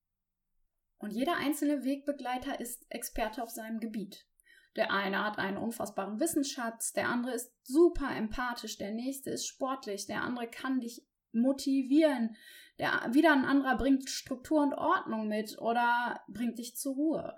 Und 0.98 1.12
jeder 1.12 1.38
einzelne 1.38 1.84
Wegbegleiter 1.84 2.60
ist 2.60 2.86
Experte 2.90 3.42
auf 3.42 3.50
seinem 3.50 3.80
Gebiet. 3.80 4.29
Der 4.76 4.92
eine 4.92 5.26
hat 5.26 5.40
einen 5.40 5.58
unfassbaren 5.58 6.20
Wissensschatz, 6.20 6.94
der 6.94 7.10
andere 7.10 7.34
ist 7.34 7.52
super 7.64 8.16
empathisch, 8.16 8.78
der 8.78 8.92
nächste 8.92 9.32
ist 9.32 9.48
sportlich, 9.48 10.06
der 10.06 10.22
andere 10.22 10.48
kann 10.48 10.80
dich 10.80 11.06
motivieren, 11.32 12.36
der 12.78 13.10
wieder 13.12 13.34
ein 13.34 13.46
anderer 13.46 13.78
bringt 13.78 14.10
Struktur 14.10 14.62
und 14.62 14.74
Ordnung 14.74 15.28
mit 15.28 15.60
oder 15.60 16.22
bringt 16.28 16.60
dich 16.60 16.76
zur 16.76 16.96
Ruhe. 16.96 17.36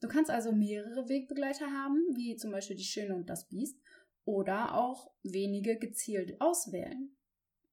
Du 0.00 0.08
kannst 0.08 0.30
also 0.30 0.52
mehrere 0.52 1.08
Wegbegleiter 1.08 1.66
haben, 1.66 1.98
wie 2.14 2.36
zum 2.36 2.50
Beispiel 2.50 2.76
die 2.76 2.84
Schöne 2.84 3.14
und 3.14 3.30
das 3.30 3.48
Biest, 3.48 3.78
oder 4.24 4.74
auch 4.74 5.12
wenige 5.22 5.78
gezielt 5.78 6.40
auswählen. 6.40 7.16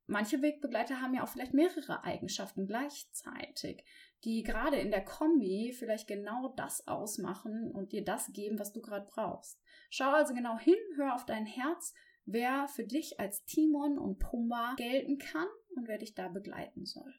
Manche 0.08 0.42
Wegbegleiter 0.42 1.02
haben 1.02 1.14
ja 1.14 1.24
auch 1.24 1.28
vielleicht 1.28 1.54
mehrere 1.54 2.04
Eigenschaften 2.04 2.66
gleichzeitig 2.66 3.84
die 4.24 4.44
gerade 4.44 4.78
in 4.78 4.92
der 4.92 5.04
Kombi 5.04 5.74
vielleicht 5.78 6.08
genau 6.08 6.54
das 6.56 6.88
ausmachen 6.88 7.72
und 7.72 7.92
dir 7.92 8.04
das 8.04 8.32
geben, 8.34 8.60
was 8.60 8.72
du 8.72 8.82
gerade 8.82 9.08
brauchst. 9.10 9.62
Schau 9.90 10.12
also 10.12 10.34
genau 10.34 10.58
hin, 10.58 10.78
hör 10.96 11.16
auf 11.16 11.26
dein 11.26 11.46
Herz, 11.46 11.94
wer 12.26 12.68
für 12.68 12.84
dich 12.84 13.20
als 13.20 13.44
Timon 13.46 13.98
und 13.98 14.20
Pumba 14.20 14.76
gelten 14.78 15.18
kann 15.18 15.48
und 15.76 15.88
wer 15.88 15.98
dich 15.98 16.14
da 16.16 16.28
begleiten 16.28 16.86
soll. 16.86 17.14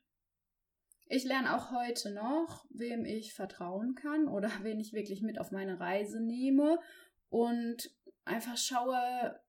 Ich 1.06 1.24
lerne 1.24 1.56
auch 1.56 1.72
heute 1.72 2.12
noch, 2.12 2.64
wem 2.70 3.04
ich 3.04 3.34
vertrauen 3.34 3.94
kann 3.94 4.28
oder 4.28 4.50
wen 4.62 4.78
ich 4.78 4.92
wirklich 4.92 5.22
mit 5.22 5.40
auf 5.40 5.50
meine 5.50 5.80
Reise 5.80 6.20
nehme 6.20 6.78
und 7.28 7.90
einfach 8.24 8.56
schaue, 8.56 9.40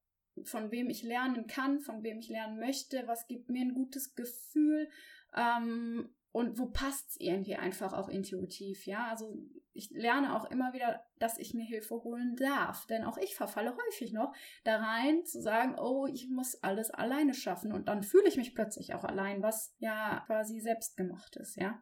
von 0.44 0.72
wem 0.72 0.90
ich 0.90 1.04
lernen 1.04 1.46
kann, 1.48 1.80
von 1.82 2.02
wem 2.04 2.18
ich 2.20 2.30
lernen 2.30 2.60
möchte, 2.60 3.04
was 3.06 3.28
gibt 3.28 3.50
mir 3.50 3.62
ein 3.62 3.74
gutes 3.74 4.16
Gefühl 4.16 4.90
ähm, 5.36 6.10
und 6.32 6.58
wo 6.58 6.68
passt's 6.68 7.18
irgendwie 7.20 7.56
einfach 7.56 7.94
auch 7.94 8.08
intuitiv, 8.08 8.86
ja? 8.86 9.08
Also 9.10 9.38
ich 9.74 9.90
lerne 9.92 10.36
auch 10.36 10.50
immer 10.50 10.74
wieder, 10.74 11.04
dass 11.20 11.38
ich 11.38 11.54
mir 11.54 11.66
Hilfe 11.66 12.04
holen 12.04 12.36
darf, 12.36 12.86
denn 12.88 13.04
auch 13.04 13.18
ich 13.18 13.36
verfalle 13.36 13.76
häufig 13.76 14.14
noch 14.14 14.34
da 14.64 14.78
rein 14.78 15.26
zu 15.26 15.42
sagen, 15.42 15.78
oh, 15.78 16.08
ich 16.08 16.30
muss 16.30 16.56
alles 16.64 16.92
alleine 16.92 17.34
schaffen 17.34 17.74
und 17.74 17.88
dann 17.88 18.04
fühle 18.04 18.28
ich 18.28 18.38
mich 18.38 18.56
plötzlich 18.56 18.94
auch 18.94 19.04
allein, 19.04 19.42
was 19.42 19.76
ja 19.80 20.24
quasi 20.26 20.60
selbst 20.60 20.98
gemacht 20.98 21.36
ist, 21.36 21.58
ja? 21.58 21.82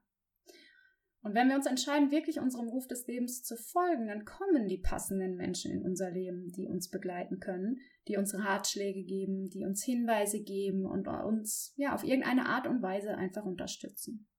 Und 1.22 1.36
wenn 1.36 1.50
wir 1.50 1.58
uns 1.58 1.66
entscheiden, 1.66 2.12
wirklich 2.12 2.40
unserem 2.40 2.70
Ruf 2.70 2.88
des 2.88 3.06
Lebens 3.06 3.44
zu 3.44 3.58
folgen, 3.58 4.08
dann 4.08 4.24
kommen 4.24 4.70
die 4.70 4.78
passenden 4.78 5.36
Menschen 5.36 5.72
in 5.72 5.84
unser 5.84 6.10
Leben, 6.12 6.50
die 6.54 6.66
uns 6.66 6.90
begleiten 6.90 7.40
können, 7.40 7.80
die 8.08 8.16
uns 8.16 8.34
Ratschläge 8.34 9.04
geben, 9.04 9.50
die 9.50 9.66
uns 9.66 9.84
Hinweise 9.84 10.42
geben 10.42 10.86
und 10.86 11.10
uns 11.10 11.74
ja 11.76 11.94
auf 11.94 12.06
irgendeine 12.06 12.46
Art 12.46 12.68
und 12.68 12.82
Weise 12.82 13.18
einfach 13.18 13.44
unterstützen. 13.44 14.30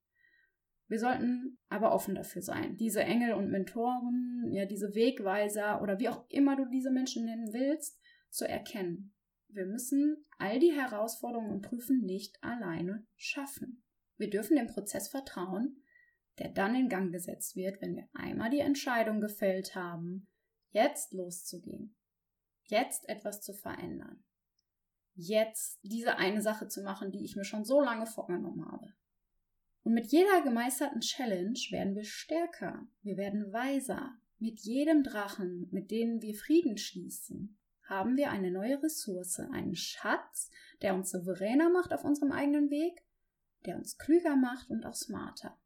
Wir 0.90 0.98
sollten 0.98 1.56
aber 1.68 1.92
offen 1.92 2.16
dafür 2.16 2.42
sein, 2.42 2.76
diese 2.76 3.04
Engel 3.04 3.34
und 3.34 3.48
Mentoren, 3.48 4.50
ja, 4.50 4.66
diese 4.66 4.92
Wegweiser 4.96 5.80
oder 5.82 6.00
wie 6.00 6.08
auch 6.08 6.28
immer 6.28 6.56
du 6.56 6.64
diese 6.64 6.90
Menschen 6.90 7.26
nennen 7.26 7.52
willst, 7.52 7.96
zu 8.28 8.44
erkennen. 8.44 9.14
Wir 9.46 9.66
müssen 9.66 10.26
all 10.38 10.58
die 10.58 10.72
Herausforderungen 10.72 11.52
und 11.52 11.62
Prüfen 11.62 12.00
nicht 12.00 12.42
alleine 12.42 13.06
schaffen. 13.14 13.84
Wir 14.16 14.30
dürfen 14.30 14.56
dem 14.56 14.66
Prozess 14.66 15.08
vertrauen, 15.08 15.80
der 16.40 16.48
dann 16.48 16.74
in 16.74 16.88
Gang 16.88 17.12
gesetzt 17.12 17.54
wird, 17.54 17.80
wenn 17.80 17.94
wir 17.94 18.08
einmal 18.12 18.50
die 18.50 18.58
Entscheidung 18.58 19.20
gefällt 19.20 19.76
haben, 19.76 20.26
jetzt 20.70 21.12
loszugehen, 21.12 21.94
jetzt 22.64 23.08
etwas 23.08 23.40
zu 23.42 23.54
verändern, 23.54 24.24
jetzt 25.14 25.78
diese 25.84 26.16
eine 26.16 26.42
Sache 26.42 26.66
zu 26.66 26.82
machen, 26.82 27.12
die 27.12 27.24
ich 27.24 27.36
mir 27.36 27.44
schon 27.44 27.64
so 27.64 27.80
lange 27.80 28.06
vorgenommen 28.06 28.66
habe. 28.68 28.92
Und 29.82 29.94
mit 29.94 30.06
jeder 30.06 30.42
gemeisterten 30.42 31.00
Challenge 31.00 31.58
werden 31.70 31.94
wir 31.94 32.04
stärker, 32.04 32.86
wir 33.02 33.16
werden 33.16 33.52
weiser. 33.52 34.16
Mit 34.38 34.60
jedem 34.60 35.02
Drachen, 35.02 35.68
mit 35.70 35.90
dem 35.90 36.22
wir 36.22 36.34
Frieden 36.34 36.78
schließen, 36.78 37.58
haben 37.82 38.16
wir 38.16 38.30
eine 38.30 38.50
neue 38.50 38.82
Ressource, 38.82 39.40
einen 39.40 39.74
Schatz, 39.74 40.50
der 40.80 40.94
uns 40.94 41.10
souveräner 41.10 41.70
macht 41.70 41.92
auf 41.92 42.04
unserem 42.04 42.32
eigenen 42.32 42.70
Weg, 42.70 43.02
der 43.66 43.76
uns 43.76 43.98
klüger 43.98 44.36
macht 44.36 44.70
und 44.70 44.86
auch 44.86 44.94
smarter. 44.94 45.58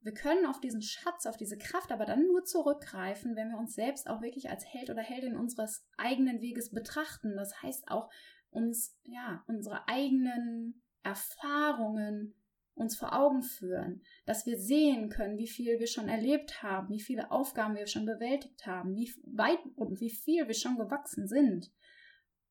Wir 0.00 0.14
können 0.14 0.46
auf 0.46 0.60
diesen 0.60 0.80
Schatz, 0.80 1.26
auf 1.26 1.36
diese 1.36 1.58
Kraft 1.58 1.92
aber 1.92 2.06
dann 2.06 2.26
nur 2.26 2.44
zurückgreifen, 2.44 3.36
wenn 3.36 3.50
wir 3.50 3.58
uns 3.58 3.74
selbst 3.74 4.08
auch 4.08 4.22
wirklich 4.22 4.48
als 4.48 4.64
Held 4.64 4.90
oder 4.90 5.02
Heldin 5.02 5.36
unseres 5.36 5.84
eigenen 5.96 6.40
Weges 6.40 6.70
betrachten. 6.70 7.36
Das 7.36 7.62
heißt 7.62 7.88
auch 7.88 8.10
uns, 8.50 8.96
ja, 9.02 9.44
unsere 9.48 9.88
eigenen 9.88 10.82
Erfahrungen 11.02 12.34
uns 12.78 12.96
vor 12.96 13.12
Augen 13.12 13.42
führen, 13.42 14.02
dass 14.24 14.46
wir 14.46 14.58
sehen 14.58 15.08
können, 15.10 15.38
wie 15.38 15.48
viel 15.48 15.78
wir 15.78 15.86
schon 15.86 16.08
erlebt 16.08 16.62
haben, 16.62 16.88
wie 16.90 17.00
viele 17.00 17.30
Aufgaben 17.30 17.76
wir 17.76 17.86
schon 17.86 18.06
bewältigt 18.06 18.66
haben, 18.66 18.94
wie 18.94 19.12
weit 19.24 19.58
und 19.76 20.00
wie 20.00 20.10
viel 20.10 20.46
wir 20.46 20.54
schon 20.54 20.78
gewachsen 20.78 21.26
sind. 21.28 21.72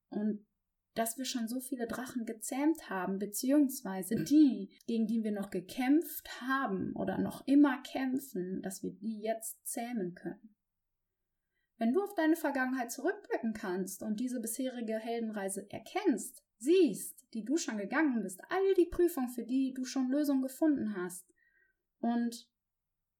Und 0.09 0.45
dass 0.93 1.17
wir 1.17 1.25
schon 1.25 1.47
so 1.47 1.59
viele 1.59 1.87
Drachen 1.87 2.25
gezähmt 2.25 2.89
haben, 2.89 3.19
beziehungsweise 3.19 4.15
die, 4.15 4.75
gegen 4.87 5.05
die 5.05 5.23
wir 5.23 5.31
noch 5.31 5.51
gekämpft 5.51 6.41
haben 6.41 6.93
oder 6.95 7.17
noch 7.19 7.45
immer 7.45 7.81
kämpfen, 7.83 8.61
dass 8.63 8.81
wir 8.81 8.91
die 8.91 9.21
jetzt 9.21 9.65
zähmen 9.65 10.15
können. 10.15 10.55
Wenn 11.77 11.93
du 11.93 12.01
auf 12.01 12.15
deine 12.15 12.35
Vergangenheit 12.35 12.91
zurückblicken 12.91 13.53
kannst 13.53 14.01
und 14.01 14.19
diese 14.19 14.41
bisherige 14.41 14.97
Heldenreise 14.97 15.69
erkennst, 15.69 16.43
siehst, 16.59 17.25
die 17.33 17.43
du 17.43 17.57
schon 17.57 17.77
gegangen 17.77 18.23
bist, 18.23 18.41
all 18.49 18.73
die 18.75 18.85
Prüfungen, 18.85 19.29
für 19.29 19.43
die 19.43 19.73
du 19.73 19.85
schon 19.85 20.09
Lösungen 20.09 20.41
gefunden 20.41 20.95
hast, 20.95 21.25
und 21.99 22.47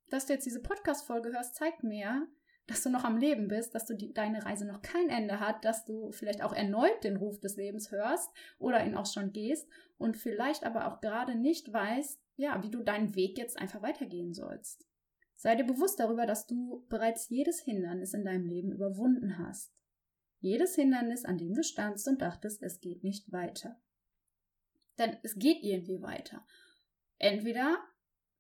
dass 0.10 0.26
du 0.26 0.34
jetzt 0.34 0.45
diese 0.45 0.62
Podcast-Folge 0.62 1.32
hörst, 1.34 1.56
zeigt 1.56 1.84
mir, 1.84 2.28
dass 2.67 2.84
du 2.84 2.89
noch 2.89 3.06
am 3.06 3.17
Leben 3.17 3.47
bist, 3.47 3.73
dass 3.76 3.86
du 3.86 3.95
die, 3.95 4.13
deine 4.13 4.45
Reise 4.45 4.65
noch 4.65 4.82
kein 4.82 5.10
Ende 5.10 5.39
hat, 5.39 5.63
dass 5.63 5.86
du 5.86 6.12
vielleicht 6.12 6.43
auch 6.43 6.54
erneut 6.54 7.04
den 7.04 7.15
Ruf 7.15 7.39
des 7.39 7.56
Lebens 7.56 7.91
hörst 7.91 8.30
oder 8.60 8.86
ihn 8.86 8.95
auch 8.95 9.06
schon 9.06 9.32
gehst 9.32 9.67
und 9.97 10.17
vielleicht 10.17 10.65
aber 10.65 10.88
auch 10.88 11.00
gerade 11.00 11.36
nicht 11.36 11.71
weißt, 11.71 12.19
ja, 12.36 12.62
wie 12.63 12.69
du 12.69 12.84
deinen 12.84 13.15
Weg 13.15 13.38
jetzt 13.38 13.58
einfach 13.58 13.82
weitergehen 13.82 14.34
sollst. 14.34 14.86
Sei 15.36 15.56
dir 15.56 15.65
bewusst 15.65 16.00
darüber, 16.00 16.26
dass 16.26 16.45
du 16.45 16.86
bereits 16.89 17.30
jedes 17.30 17.62
Hindernis 17.62 18.13
in 18.13 18.26
deinem 18.26 18.45
Leben 18.45 18.71
überwunden 18.71 19.38
hast. 19.38 19.76
Jedes 20.39 20.76
Hindernis, 20.76 21.26
an 21.26 21.38
dem 21.38 21.54
du 21.54 21.63
standst 21.63 22.08
und 22.08 22.21
dachtest, 22.21 22.62
es 22.62 22.80
geht 22.80 23.04
nicht 23.04 23.32
weiter. 23.32 23.80
Denn 24.97 25.17
es 25.23 25.36
geht 25.36 25.63
irgendwie 25.63 26.02
weiter. 26.02 26.45
Entweder 27.17 27.78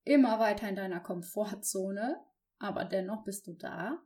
immer 0.03 0.39
weiter 0.39 0.69
in 0.69 0.75
deiner 0.75 0.99
Komfortzone, 0.99 2.19
aber 2.59 2.85
dennoch 2.85 3.23
bist 3.23 3.47
du 3.47 3.53
da, 3.53 4.01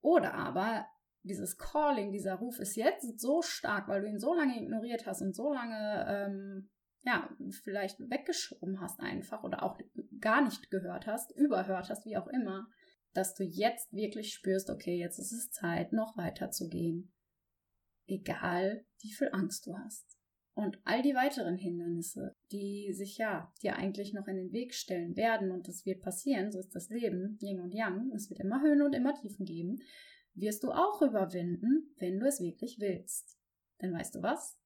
oder 0.00 0.34
aber 0.34 0.86
dieses 1.22 1.58
Calling, 1.58 2.12
dieser 2.12 2.36
Ruf 2.36 2.58
ist 2.58 2.76
jetzt 2.76 3.20
so 3.20 3.42
stark, 3.42 3.88
weil 3.88 4.02
du 4.02 4.08
ihn 4.08 4.20
so 4.20 4.34
lange 4.34 4.60
ignoriert 4.60 5.06
hast 5.06 5.22
und 5.22 5.34
so 5.34 5.52
lange, 5.52 6.06
ähm, 6.08 6.70
ja, 7.02 7.28
vielleicht 7.62 7.98
weggeschoben 8.00 8.80
hast 8.80 9.00
einfach 9.00 9.42
oder 9.42 9.62
auch 9.62 9.78
gar 10.20 10.42
nicht 10.42 10.70
gehört 10.70 11.06
hast, 11.06 11.32
überhört 11.32 11.88
hast, 11.88 12.04
wie 12.04 12.16
auch 12.16 12.28
immer, 12.28 12.68
dass 13.14 13.34
du 13.34 13.44
jetzt 13.44 13.92
wirklich 13.92 14.32
spürst, 14.32 14.70
okay, 14.70 14.96
jetzt 14.96 15.18
ist 15.18 15.32
es 15.32 15.50
Zeit, 15.50 15.92
noch 15.92 16.16
weiter 16.16 16.50
zu 16.50 16.68
gehen. 16.68 17.12
Egal, 18.08 18.84
wie 19.02 19.12
viel 19.12 19.28
Angst 19.32 19.66
du 19.66 19.76
hast. 19.76 20.18
Und 20.54 20.80
all 20.84 21.02
die 21.02 21.14
weiteren 21.14 21.56
Hindernisse, 21.56 22.34
die 22.50 22.92
sich 22.92 23.16
ja 23.18 23.52
dir 23.62 23.76
eigentlich 23.76 24.12
noch 24.12 24.26
in 24.26 24.34
den 24.34 24.50
Weg 24.50 24.74
stellen 24.74 25.14
werden, 25.14 25.52
und 25.52 25.68
das 25.68 25.86
wird 25.86 26.02
passieren, 26.02 26.50
so 26.50 26.58
ist 26.58 26.74
das 26.74 26.88
Leben, 26.88 27.38
Yin 27.40 27.60
und 27.60 27.72
Yang, 27.72 28.10
es 28.12 28.28
wird 28.28 28.40
immer 28.40 28.60
Höhen 28.60 28.82
und 28.82 28.92
immer 28.94 29.14
Tiefen 29.14 29.44
geben, 29.44 29.80
wirst 30.34 30.64
du 30.64 30.72
auch 30.72 31.00
überwinden, 31.00 31.94
wenn 31.98 32.18
du 32.18 32.26
es 32.26 32.40
wirklich 32.40 32.80
willst. 32.80 33.38
Denn 33.80 33.92
weißt 33.92 34.16
du 34.16 34.22
was? 34.22 34.58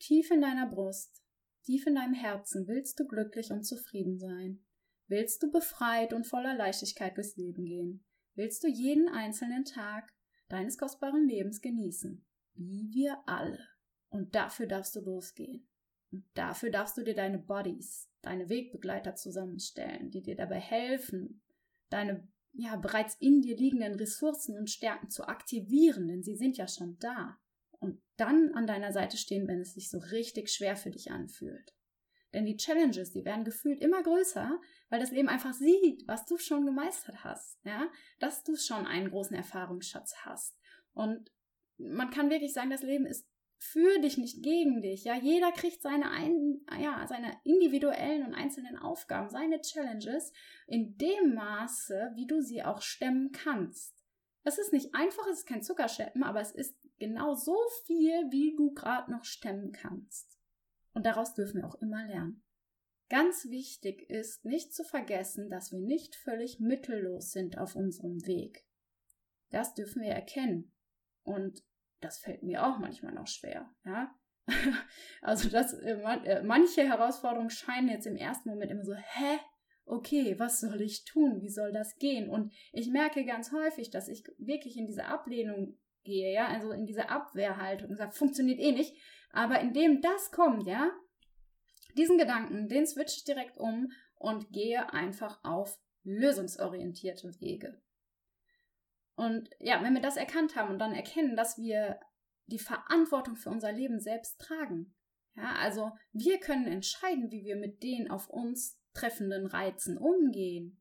Tief 0.00 0.30
in 0.32 0.40
deiner 0.40 0.68
Brust, 0.68 1.22
tief 1.62 1.86
in 1.86 1.94
deinem 1.94 2.14
Herzen 2.14 2.66
willst 2.66 2.98
du 2.98 3.06
glücklich 3.06 3.52
und 3.52 3.62
zufrieden 3.62 4.18
sein. 4.18 4.64
Willst 5.06 5.42
du 5.42 5.52
befreit 5.52 6.12
und 6.12 6.26
voller 6.26 6.54
Leichtigkeit 6.54 7.16
durchs 7.16 7.36
Leben 7.36 7.64
gehen? 7.64 8.04
Willst 8.34 8.64
du 8.64 8.68
jeden 8.68 9.08
einzelnen 9.08 9.64
Tag 9.64 10.12
deines 10.48 10.78
kostbaren 10.78 11.28
Lebens 11.28 11.60
genießen? 11.60 12.24
Wie 12.54 12.90
wir 12.92 13.18
alle. 13.26 13.58
Und 14.08 14.34
dafür 14.34 14.66
darfst 14.66 14.96
du 14.96 15.00
losgehen. 15.00 15.68
Und 16.10 16.24
dafür 16.34 16.70
darfst 16.70 16.96
du 16.96 17.02
dir 17.04 17.14
deine 17.14 17.38
Bodies, 17.38 18.10
deine 18.22 18.48
Wegbegleiter 18.48 19.14
zusammenstellen, 19.14 20.10
die 20.10 20.22
dir 20.22 20.36
dabei 20.36 20.58
helfen, 20.58 21.42
deine 21.88 22.28
ja 22.52 22.76
bereits 22.76 23.14
in 23.20 23.42
dir 23.42 23.56
liegenden 23.56 23.94
Ressourcen 23.94 24.58
und 24.58 24.70
Stärken 24.70 25.08
zu 25.08 25.28
aktivieren, 25.28 26.08
denn 26.08 26.22
sie 26.22 26.36
sind 26.36 26.56
ja 26.56 26.66
schon 26.66 26.98
da. 26.98 27.38
Und 27.78 28.02
dann 28.16 28.52
an 28.54 28.66
deiner 28.66 28.92
Seite 28.92 29.16
stehen, 29.16 29.48
wenn 29.48 29.60
es 29.60 29.74
sich 29.74 29.88
so 29.88 29.98
richtig 29.98 30.50
schwer 30.50 30.76
für 30.76 30.90
dich 30.90 31.10
anfühlt. 31.10 31.74
Denn 32.32 32.44
die 32.44 32.56
Challenges, 32.56 33.12
die 33.12 33.24
werden 33.24 33.44
gefühlt 33.44 33.80
immer 33.80 34.02
größer, 34.02 34.60
weil 34.88 35.00
das 35.00 35.10
Leben 35.10 35.28
einfach 35.28 35.54
sieht, 35.54 36.06
was 36.06 36.26
du 36.26 36.38
schon 36.38 36.66
gemeistert 36.66 37.24
hast, 37.24 37.58
ja, 37.64 37.90
dass 38.20 38.44
du 38.44 38.56
schon 38.56 38.86
einen 38.86 39.10
großen 39.10 39.34
Erfahrungsschatz 39.34 40.14
hast. 40.24 40.56
Und 40.92 41.32
man 41.80 42.10
kann 42.10 42.30
wirklich 42.30 42.52
sagen, 42.52 42.70
das 42.70 42.82
Leben 42.82 43.06
ist 43.06 43.26
für 43.58 43.98
dich, 44.00 44.16
nicht 44.16 44.42
gegen 44.42 44.80
dich. 44.80 45.04
Ja, 45.04 45.16
jeder 45.16 45.52
kriegt 45.52 45.82
seine, 45.82 46.10
ein, 46.10 46.60
ja, 46.80 47.06
seine 47.06 47.38
individuellen 47.44 48.26
und 48.26 48.34
einzelnen 48.34 48.78
Aufgaben, 48.78 49.28
seine 49.28 49.60
Challenges 49.60 50.32
in 50.66 50.96
dem 50.96 51.34
Maße, 51.34 52.12
wie 52.14 52.26
du 52.26 52.40
sie 52.40 52.62
auch 52.62 52.80
stemmen 52.80 53.32
kannst. 53.32 53.94
Es 54.44 54.58
ist 54.58 54.72
nicht 54.72 54.94
einfach, 54.94 55.26
es 55.26 55.40
ist 55.40 55.46
kein 55.46 55.62
Zuckerscheppen, 55.62 56.22
aber 56.22 56.40
es 56.40 56.52
ist 56.52 56.74
genau 56.98 57.34
so 57.34 57.56
viel, 57.84 58.30
wie 58.30 58.54
du 58.56 58.72
gerade 58.72 59.12
noch 59.12 59.24
stemmen 59.24 59.72
kannst. 59.72 60.38
Und 60.94 61.04
daraus 61.04 61.34
dürfen 61.34 61.60
wir 61.60 61.68
auch 61.68 61.80
immer 61.82 62.06
lernen. 62.06 62.42
Ganz 63.10 63.46
wichtig 63.50 64.08
ist, 64.08 64.44
nicht 64.44 64.72
zu 64.72 64.84
vergessen, 64.84 65.50
dass 65.50 65.72
wir 65.72 65.80
nicht 65.80 66.16
völlig 66.16 66.60
mittellos 66.60 67.32
sind 67.32 67.58
auf 67.58 67.76
unserem 67.76 68.24
Weg. 68.26 68.64
Das 69.50 69.74
dürfen 69.74 70.02
wir 70.02 70.12
erkennen. 70.12 70.72
Und 71.22 71.62
das 72.00 72.18
fällt 72.18 72.42
mir 72.42 72.64
auch 72.66 72.78
manchmal 72.78 73.12
noch 73.12 73.26
schwer, 73.26 73.70
ja. 73.84 74.14
also 75.22 75.48
das, 75.48 75.74
äh, 75.74 76.00
äh, 76.24 76.42
manche 76.42 76.82
Herausforderungen 76.82 77.50
scheinen 77.50 77.88
jetzt 77.88 78.06
im 78.06 78.16
ersten 78.16 78.48
Moment 78.48 78.70
immer 78.70 78.84
so, 78.84 78.94
hä? 78.94 79.38
Okay, 79.84 80.38
was 80.38 80.60
soll 80.60 80.80
ich 80.80 81.04
tun? 81.04 81.40
Wie 81.40 81.48
soll 81.48 81.72
das 81.72 81.96
gehen? 81.96 82.30
Und 82.30 82.52
ich 82.72 82.88
merke 82.90 83.24
ganz 83.24 83.52
häufig, 83.52 83.90
dass 83.90 84.08
ich 84.08 84.24
wirklich 84.38 84.76
in 84.76 84.86
diese 84.86 85.06
Ablehnung 85.06 85.78
gehe, 86.04 86.32
ja, 86.32 86.46
also 86.46 86.70
in 86.70 86.86
diese 86.86 87.08
Abwehrhaltung 87.08 87.90
und 87.90 87.96
sage, 87.96 88.12
funktioniert 88.12 88.60
eh 88.60 88.72
nicht. 88.72 88.94
Aber 89.32 89.60
indem 89.60 90.00
das 90.00 90.30
kommt, 90.30 90.66
ja, 90.66 90.90
diesen 91.96 92.18
Gedanken, 92.18 92.68
den 92.68 92.86
switch 92.86 93.16
ich 93.16 93.24
direkt 93.24 93.56
um 93.58 93.90
und 94.14 94.50
gehe 94.50 94.92
einfach 94.92 95.42
auf 95.42 95.78
lösungsorientierte 96.04 97.40
Wege. 97.40 97.80
Und 99.20 99.50
ja, 99.58 99.82
wenn 99.82 99.92
wir 99.92 100.00
das 100.00 100.16
erkannt 100.16 100.56
haben 100.56 100.70
und 100.70 100.78
dann 100.78 100.94
erkennen, 100.94 101.36
dass 101.36 101.58
wir 101.58 102.00
die 102.46 102.58
Verantwortung 102.58 103.36
für 103.36 103.50
unser 103.50 103.70
Leben 103.70 104.00
selbst 104.00 104.40
tragen, 104.40 104.94
ja, 105.36 105.56
also 105.60 105.92
wir 106.14 106.40
können 106.40 106.66
entscheiden, 106.66 107.30
wie 107.30 107.44
wir 107.44 107.56
mit 107.56 107.82
den 107.82 108.10
auf 108.10 108.30
uns 108.30 108.80
treffenden 108.94 109.44
Reizen 109.44 109.98
umgehen. 109.98 110.80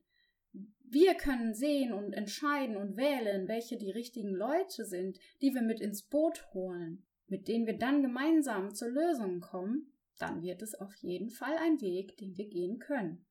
Wir 0.85 1.15
können 1.15 1.53
sehen 1.53 1.91
und 1.91 2.13
entscheiden 2.13 2.77
und 2.77 2.95
wählen, 2.95 3.49
welche 3.49 3.77
die 3.77 3.91
richtigen 3.91 4.33
Leute 4.33 4.85
sind, 4.85 5.19
die 5.41 5.53
wir 5.53 5.61
mit 5.61 5.81
ins 5.81 6.03
Boot 6.03 6.47
holen, 6.53 7.05
mit 7.27 7.49
denen 7.49 7.65
wir 7.65 7.77
dann 7.77 8.01
gemeinsam 8.01 8.73
zur 8.73 8.87
Lösung 8.87 9.41
kommen, 9.41 9.91
dann 10.17 10.43
wird 10.43 10.61
es 10.61 10.75
auf 10.75 10.95
jeden 10.95 11.29
Fall 11.29 11.57
ein 11.57 11.81
Weg, 11.81 12.15
den 12.15 12.37
wir 12.37 12.47
gehen 12.47 12.79
können. 12.79 13.25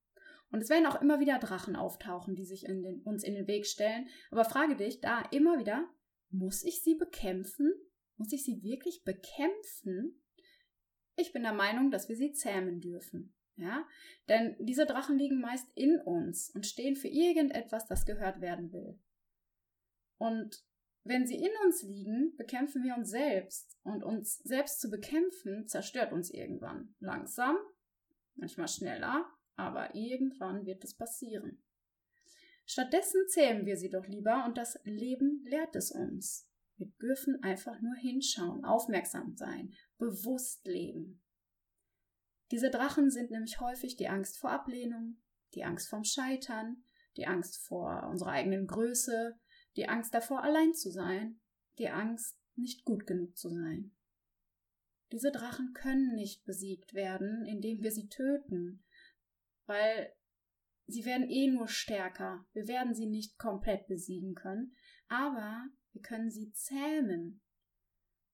Und 0.50 0.62
es 0.62 0.70
werden 0.70 0.86
auch 0.86 1.00
immer 1.00 1.20
wieder 1.20 1.38
Drachen 1.38 1.76
auftauchen, 1.76 2.34
die 2.34 2.46
sich 2.46 2.64
in 2.64 2.82
den, 2.82 3.02
uns 3.02 3.22
in 3.22 3.34
den 3.34 3.46
Weg 3.46 3.66
stellen. 3.66 4.08
Aber 4.30 4.44
frage 4.44 4.76
dich 4.76 5.00
da 5.00 5.22
immer 5.30 5.58
wieder, 5.58 5.88
muss 6.30 6.64
ich 6.64 6.82
sie 6.82 6.94
bekämpfen? 6.94 7.72
Muss 8.16 8.32
ich 8.32 8.44
sie 8.44 8.62
wirklich 8.62 9.04
bekämpfen? 9.04 10.22
Ich 11.16 11.32
bin 11.32 11.42
der 11.42 11.52
Meinung, 11.52 11.90
dass 11.90 12.08
wir 12.08 12.16
sie 12.16 12.32
zähmen 12.32 12.80
dürfen. 12.80 13.34
Ja, 13.56 13.84
denn 14.28 14.54
diese 14.60 14.86
Drachen 14.86 15.18
liegen 15.18 15.40
meist 15.40 15.66
in 15.74 15.98
uns 15.98 16.48
und 16.50 16.64
stehen 16.64 16.94
für 16.94 17.08
irgendetwas, 17.08 17.88
das 17.88 18.06
gehört 18.06 18.40
werden 18.40 18.72
will. 18.72 19.00
Und 20.16 20.62
wenn 21.02 21.26
sie 21.26 21.36
in 21.36 21.50
uns 21.64 21.82
liegen, 21.82 22.36
bekämpfen 22.36 22.84
wir 22.84 22.94
uns 22.94 23.10
selbst. 23.10 23.76
Und 23.82 24.04
uns 24.04 24.38
selbst 24.38 24.80
zu 24.80 24.90
bekämpfen, 24.90 25.66
zerstört 25.66 26.12
uns 26.12 26.30
irgendwann. 26.30 26.94
Langsam, 27.00 27.56
manchmal 28.36 28.68
schneller, 28.68 29.26
aber 29.58 29.94
irgendwann 29.94 30.64
wird 30.64 30.84
es 30.84 30.94
passieren. 30.94 31.62
Stattdessen 32.64 33.22
zähmen 33.28 33.66
wir 33.66 33.76
sie 33.76 33.90
doch 33.90 34.06
lieber 34.06 34.44
und 34.46 34.56
das 34.56 34.78
Leben 34.84 35.42
lehrt 35.44 35.74
es 35.74 35.90
uns. 35.90 36.48
Wir 36.76 36.86
dürfen 37.00 37.42
einfach 37.42 37.80
nur 37.80 37.94
hinschauen, 37.96 38.64
aufmerksam 38.64 39.36
sein, 39.36 39.74
bewusst 39.98 40.66
leben. 40.66 41.22
Diese 42.50 42.70
Drachen 42.70 43.10
sind 43.10 43.30
nämlich 43.30 43.60
häufig 43.60 43.96
die 43.96 44.08
Angst 44.08 44.38
vor 44.38 44.50
Ablehnung, 44.50 45.20
die 45.54 45.64
Angst 45.64 45.88
vorm 45.88 46.04
Scheitern, 46.04 46.84
die 47.16 47.26
Angst 47.26 47.66
vor 47.66 48.06
unserer 48.08 48.30
eigenen 48.30 48.66
Größe, 48.66 49.38
die 49.76 49.88
Angst 49.88 50.14
davor, 50.14 50.42
allein 50.42 50.72
zu 50.72 50.90
sein, 50.90 51.40
die 51.78 51.88
Angst, 51.88 52.36
nicht 52.54 52.84
gut 52.84 53.06
genug 53.06 53.36
zu 53.36 53.48
sein. 53.48 53.92
Diese 55.12 55.30
Drachen 55.30 55.72
können 55.74 56.14
nicht 56.14 56.44
besiegt 56.44 56.92
werden, 56.92 57.44
indem 57.46 57.82
wir 57.82 57.92
sie 57.92 58.08
töten, 58.08 58.84
weil 59.68 60.12
sie 60.86 61.04
werden 61.04 61.28
eh 61.28 61.48
nur 61.48 61.68
stärker. 61.68 62.44
Wir 62.52 62.66
werden 62.66 62.94
sie 62.94 63.06
nicht 63.06 63.38
komplett 63.38 63.86
besiegen 63.86 64.34
können, 64.34 64.74
aber 65.08 65.66
wir 65.92 66.02
können 66.02 66.30
sie 66.30 66.52
zähmen 66.52 67.40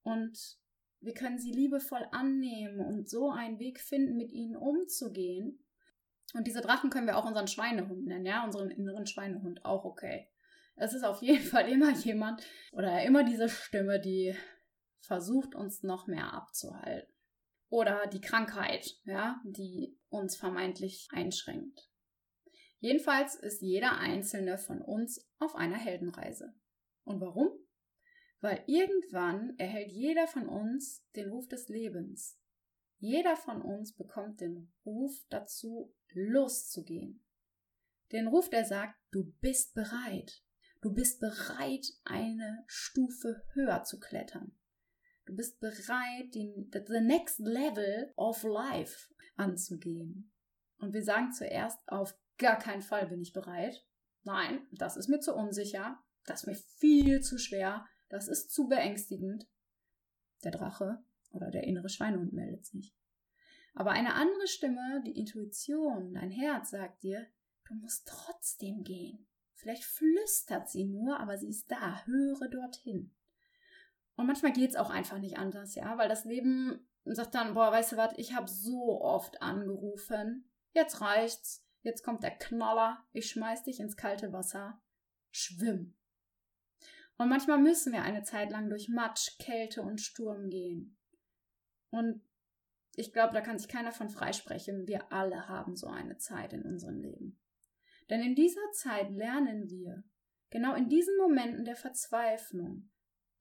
und 0.03 0.59
wir 1.01 1.15
können 1.15 1.39
sie 1.39 1.53
liebevoll 1.53 2.07
annehmen 2.13 2.81
und 2.81 3.09
so 3.09 3.31
einen 3.31 3.59
Weg 3.59 3.81
finden, 3.81 4.17
mit 4.17 4.33
ihnen 4.33 4.57
umzugehen. 4.57 5.63
Und 6.33 6.47
diese 6.47 6.63
Drachen 6.63 6.91
können 6.91 7.07
wir 7.07 7.19
auch 7.19 7.27
unseren 7.27 7.47
Schweinehund 7.47 8.07
nennen, 8.07 8.25
ja, 8.25 8.45
unseren 8.45 8.71
inneren 8.71 9.07
Schweinehund 9.07 9.65
auch 9.65 9.85
okay. 9.85 10.31
Es 10.77 10.95
ist 10.95 11.05
auf 11.05 11.23
jeden 11.23 11.45
Fall 11.45 11.69
immer 11.69 11.93
jemand 11.93 12.43
oder 12.73 13.03
immer 13.05 13.25
diese 13.25 13.49
Stimme, 13.49 14.01
die 14.01 14.35
versucht, 15.01 15.55
uns 15.55 15.83
noch 15.83 16.07
mehr 16.07 16.33
abzuhalten. 16.33 17.13
Oder 17.69 18.07
die 18.07 18.21
Krankheit, 18.21 18.99
ja, 19.05 19.41
die 19.45 19.94
uns 20.15 20.37
vermeintlich 20.37 21.09
einschränkt. 21.11 21.91
Jedenfalls 22.81 23.35
ist 23.35 23.63
jeder 23.63 23.99
einzelne 23.99 24.59
von 24.59 24.81
uns 24.83 25.27
auf 25.39 25.55
einer 25.55 25.79
Heldenreise. 25.79 26.55
Und 27.05 27.21
warum? 27.21 27.49
Weil 28.41 28.63
irgendwann 28.67 29.59
erhält 29.59 29.91
jeder 29.91 30.27
von 30.27 30.49
uns 30.49 31.03
den 31.17 31.31
Ruf 31.31 31.49
des 31.49 31.69
Lebens. 31.69 32.39
Jeder 32.99 33.37
von 33.37 33.63
uns 33.63 33.95
bekommt 33.95 34.41
den 34.41 34.73
Ruf 34.85 35.13
dazu, 35.31 35.95
loszugehen. 36.13 37.25
Den 38.13 38.29
Ruf, 38.29 38.51
der 38.51 38.65
sagt, 38.65 38.99
du 39.11 39.33
bist 39.41 39.75
bereit. 39.75 40.43
Du 40.83 40.93
bist 40.93 41.21
bereit, 41.21 41.87
eine 42.05 42.65
Stufe 42.67 43.43
höher 43.55 43.85
zu 43.85 43.99
klettern. 43.99 44.55
Du 45.25 45.35
bist 45.35 45.59
bereit, 45.59 46.35
den 46.35 46.71
the 46.71 47.01
next 47.01 47.39
level 47.39 48.13
of 48.17 48.43
life 48.43 49.14
anzugehen. 49.37 50.33
Und 50.79 50.93
wir 50.93 51.03
sagen 51.03 51.33
zuerst, 51.33 51.79
auf 51.87 52.17
gar 52.39 52.59
keinen 52.59 52.83
Fall 52.83 53.07
bin 53.07 53.21
ich 53.21 53.33
bereit. 53.33 53.87
Nein, 54.23 54.67
das 54.73 54.97
ist 54.97 55.09
mir 55.09 55.21
zu 55.21 55.35
unsicher. 55.35 55.99
Das 56.25 56.43
ist 56.43 56.47
mir 56.47 56.55
viel 56.55 57.21
zu 57.21 57.39
schwer. 57.39 57.87
Das 58.09 58.29
ist 58.29 58.51
zu 58.51 58.69
beängstigend. 58.69 59.47
Der 60.43 60.53
Drache 60.53 61.03
oder 61.31 61.51
der 61.51 61.65
innere 61.65 61.89
Schweinehund 61.89 62.33
meldet 62.33 62.65
sich. 62.67 62.95
Aber 63.75 63.91
eine 63.91 64.15
andere 64.15 64.47
Stimme, 64.47 65.03
die 65.05 65.19
Intuition, 65.19 66.15
dein 66.15 66.31
Herz 66.31 66.71
sagt 66.71 67.03
dir, 67.03 67.27
du 67.67 67.75
musst 67.75 68.07
trotzdem 68.07 68.85
gehen. 68.85 69.27
Vielleicht 69.55 69.85
flüstert 69.85 70.69
sie 70.69 70.85
nur, 70.85 71.19
aber 71.19 71.39
sie 71.39 71.49
ist 71.49 71.71
da. 71.71 72.05
Höre 72.05 72.49
dorthin. 72.49 73.15
Und 74.17 74.27
manchmal 74.27 74.53
geht 74.53 74.71
es 74.71 74.77
auch 74.77 74.91
einfach 74.91 75.19
nicht 75.19 75.39
anders, 75.39 75.75
ja, 75.75 75.99
weil 75.99 76.09
das 76.09 76.25
Leben 76.25 76.87
sagt 77.05 77.35
dann, 77.35 77.55
boah, 77.55 77.71
weißt 77.71 77.93
du 77.93 77.97
was, 77.97 78.15
ich 78.17 78.35
habe 78.35 78.49
so 78.49 79.01
oft 79.03 79.43
angerufen, 79.43 80.51
jetzt 80.73 81.01
reicht's, 81.01 81.67
jetzt 81.83 82.03
kommt 82.03 82.23
der 82.23 82.31
Knaller, 82.31 83.05
ich 83.13 83.29
schmeiß 83.29 83.65
dich 83.65 83.81
ins 83.81 83.97
kalte 83.97 84.33
Wasser, 84.33 84.81
schwimm. 85.31 85.95
Und 87.17 87.29
manchmal 87.29 87.59
müssen 87.59 87.93
wir 87.93 88.03
eine 88.03 88.23
Zeit 88.23 88.51
lang 88.51 88.69
durch 88.71 88.89
Matsch, 88.89 89.39
Kälte 89.39 89.83
und 89.83 90.01
Sturm 90.01 90.49
gehen. 90.49 90.97
Und 91.91 92.23
ich 92.97 93.13
glaube, 93.13 93.35
da 93.35 93.41
kann 93.41 93.59
sich 93.59 93.69
keiner 93.69 93.93
von 93.93 94.09
freisprechen. 94.09 94.89
Wir 94.89 95.13
alle 95.13 95.49
haben 95.49 95.77
so 95.77 95.87
eine 95.87 96.17
Zeit 96.19 96.53
in 96.53 96.63
unserem 96.63 97.01
Leben. 97.01 97.39
Denn 98.11 98.21
in 98.23 98.35
dieser 98.35 98.71
Zeit 98.73 99.11
lernen 99.11 99.69
wir, 99.69 100.05
genau 100.51 100.75
in 100.75 100.89
diesen 100.89 101.17
Momenten 101.17 101.65
der 101.65 101.77
Verzweiflung, 101.77 102.91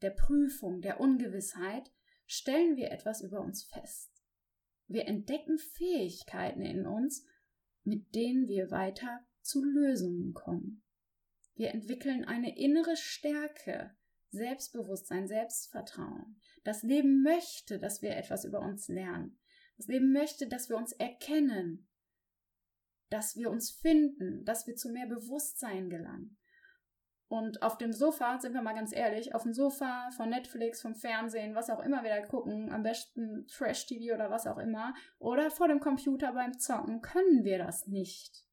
der 0.02 0.12
Prüfung, 0.12 0.82
der 0.82 1.00
Ungewissheit, 1.00 1.92
stellen 2.26 2.76
wir 2.76 2.92
etwas 2.92 3.22
über 3.22 3.42
uns 3.42 3.64
fest. 3.64 4.12
Wir 4.88 5.08
entdecken 5.08 5.58
Fähigkeiten 5.58 6.62
in 6.62 6.86
uns, 6.86 7.26
mit 7.84 8.14
denen 8.16 8.48
wir 8.48 8.72
weiter 8.72 9.26
zu 9.42 9.64
Lösungen 9.64 10.34
kommen. 10.34 10.84
Wir 11.56 11.72
entwickeln 11.72 12.26
eine 12.26 12.58
innere 12.58 12.98
Stärke, 12.98 13.96
Selbstbewusstsein, 14.30 15.28
Selbstvertrauen. 15.28 16.40
Das 16.64 16.82
Leben 16.82 17.22
möchte, 17.22 17.80
dass 17.80 18.02
wir 18.02 18.16
etwas 18.16 18.46
über 18.46 18.60
uns 18.60 18.88
lernen. 18.88 19.40
Das 19.78 19.88
Leben 19.88 20.12
möchte, 20.12 20.48
dass 20.48 20.70
wir 20.70 20.78
uns 20.78 20.92
erkennen, 20.94 21.88
dass 23.10 23.36
wir 23.36 23.52
uns 23.52 23.70
finden, 23.70 24.44
dass 24.44 24.66
wir 24.66 24.76
zu 24.76 24.90
mehr 24.90 25.08
Bewusstsein 25.08 25.90
gelangen. 25.90 26.38
Und 27.34 27.64
auf 27.64 27.80
dem 27.80 27.94
Sofa, 27.94 28.38
sind 28.38 28.54
wir 28.54 28.62
mal 28.62 28.76
ganz 28.76 28.94
ehrlich, 28.94 29.34
auf 29.34 29.42
dem 29.42 29.54
Sofa 29.54 30.12
von 30.16 30.30
Netflix, 30.30 30.84
vom 30.84 30.94
Fernsehen, 30.94 31.56
was 31.56 31.72
auch 31.72 31.80
immer 31.80 32.04
wir 32.04 32.12
da 32.12 32.22
gucken, 32.22 32.72
am 32.72 32.84
besten 32.84 33.48
Trash-TV 33.48 34.14
oder 34.14 34.30
was 34.30 34.46
auch 34.46 34.60
immer, 34.60 34.94
oder 35.18 35.50
vor 35.50 35.68
dem 35.68 35.80
Computer 35.80 36.34
beim 36.34 36.60
Zocken, 36.60 37.02
können 37.02 37.44
wir 37.44 37.58
das 37.58 37.88
nicht. 37.88 38.46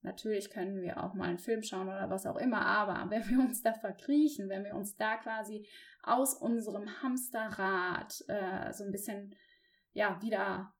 Natürlich 0.00 0.50
können 0.50 0.82
wir 0.82 1.04
auch 1.04 1.14
mal 1.14 1.28
einen 1.28 1.38
Film 1.38 1.62
schauen 1.62 1.86
oder 1.86 2.10
was 2.10 2.26
auch 2.26 2.36
immer, 2.36 2.66
aber 2.66 3.08
wenn 3.12 3.28
wir 3.28 3.38
uns 3.38 3.62
da 3.62 3.72
verkriechen, 3.72 4.48
wenn 4.48 4.64
wir 4.64 4.74
uns 4.74 4.96
da 4.96 5.16
quasi 5.18 5.64
aus 6.02 6.34
unserem 6.34 7.00
Hamsterrad 7.00 8.24
äh, 8.26 8.72
so 8.72 8.82
ein 8.82 8.90
bisschen, 8.90 9.36
ja, 9.92 10.20
wieder 10.20 10.74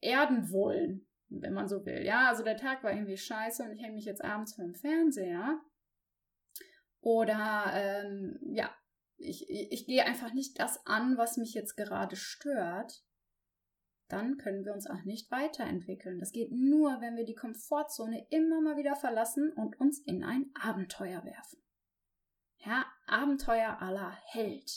erden 0.00 0.52
wollen, 0.52 1.08
wenn 1.30 1.52
man 1.52 1.66
so 1.66 1.84
will. 1.84 2.04
Ja, 2.04 2.28
also 2.28 2.44
der 2.44 2.56
Tag 2.56 2.84
war 2.84 2.92
irgendwie 2.92 3.16
scheiße 3.16 3.64
und 3.64 3.72
ich 3.72 3.82
hänge 3.82 3.94
mich 3.94 4.04
jetzt 4.04 4.24
abends 4.24 4.54
vor 4.54 4.64
dem 4.64 4.76
Fernseher 4.76 5.60
oder 7.08 7.70
ähm, 7.72 8.38
ja, 8.52 8.70
ich, 9.16 9.48
ich, 9.48 9.86
gehe 9.86 10.04
einfach 10.04 10.34
nicht 10.34 10.60
das 10.60 10.84
an, 10.84 11.16
was 11.16 11.38
mich 11.38 11.54
jetzt 11.54 11.74
gerade 11.74 12.16
stört, 12.16 13.02
dann 14.08 14.36
können 14.36 14.66
wir 14.66 14.74
uns 14.74 14.86
auch 14.86 15.04
nicht 15.04 15.30
weiterentwickeln. 15.30 16.18
Das 16.18 16.32
geht 16.32 16.52
nur, 16.52 17.00
wenn 17.00 17.16
wir 17.16 17.24
die 17.24 17.34
Komfortzone 17.34 18.26
immer 18.28 18.60
mal 18.60 18.76
wieder 18.76 18.94
verlassen 18.94 19.54
und 19.54 19.80
uns 19.80 20.00
in 20.00 20.22
ein 20.22 20.50
Abenteuer 20.60 21.24
werfen. 21.24 21.62
Ja, 22.58 22.84
Abenteuer 23.06 23.80
aller 23.80 24.10
Held. 24.26 24.70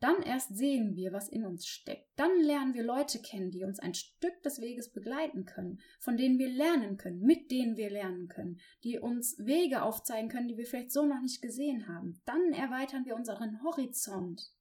Dann 0.00 0.22
erst 0.22 0.54
sehen 0.56 0.94
wir, 0.94 1.12
was 1.12 1.28
in 1.28 1.46
uns 1.46 1.66
steckt. 1.66 2.06
Dann 2.16 2.40
lernen 2.42 2.74
wir 2.74 2.82
Leute 2.82 3.20
kennen, 3.20 3.50
die 3.50 3.64
uns 3.64 3.78
ein 3.78 3.94
Stück 3.94 4.42
des 4.42 4.60
Weges 4.60 4.92
begleiten 4.92 5.46
können, 5.46 5.80
von 6.00 6.16
denen 6.18 6.38
wir 6.38 6.50
lernen 6.50 6.98
können, 6.98 7.20
mit 7.20 7.50
denen 7.50 7.76
wir 7.76 7.90
lernen 7.90 8.28
können, 8.28 8.60
die 8.84 8.98
uns 8.98 9.38
Wege 9.38 9.82
aufzeigen 9.82 10.28
können, 10.28 10.48
die 10.48 10.58
wir 10.58 10.66
vielleicht 10.66 10.92
so 10.92 11.06
noch 11.06 11.20
nicht 11.22 11.40
gesehen 11.40 11.88
haben. 11.88 12.20
Dann 12.26 12.52
erweitern 12.52 13.06
wir 13.06 13.16
unseren 13.16 13.62
Horizont. 13.62 14.52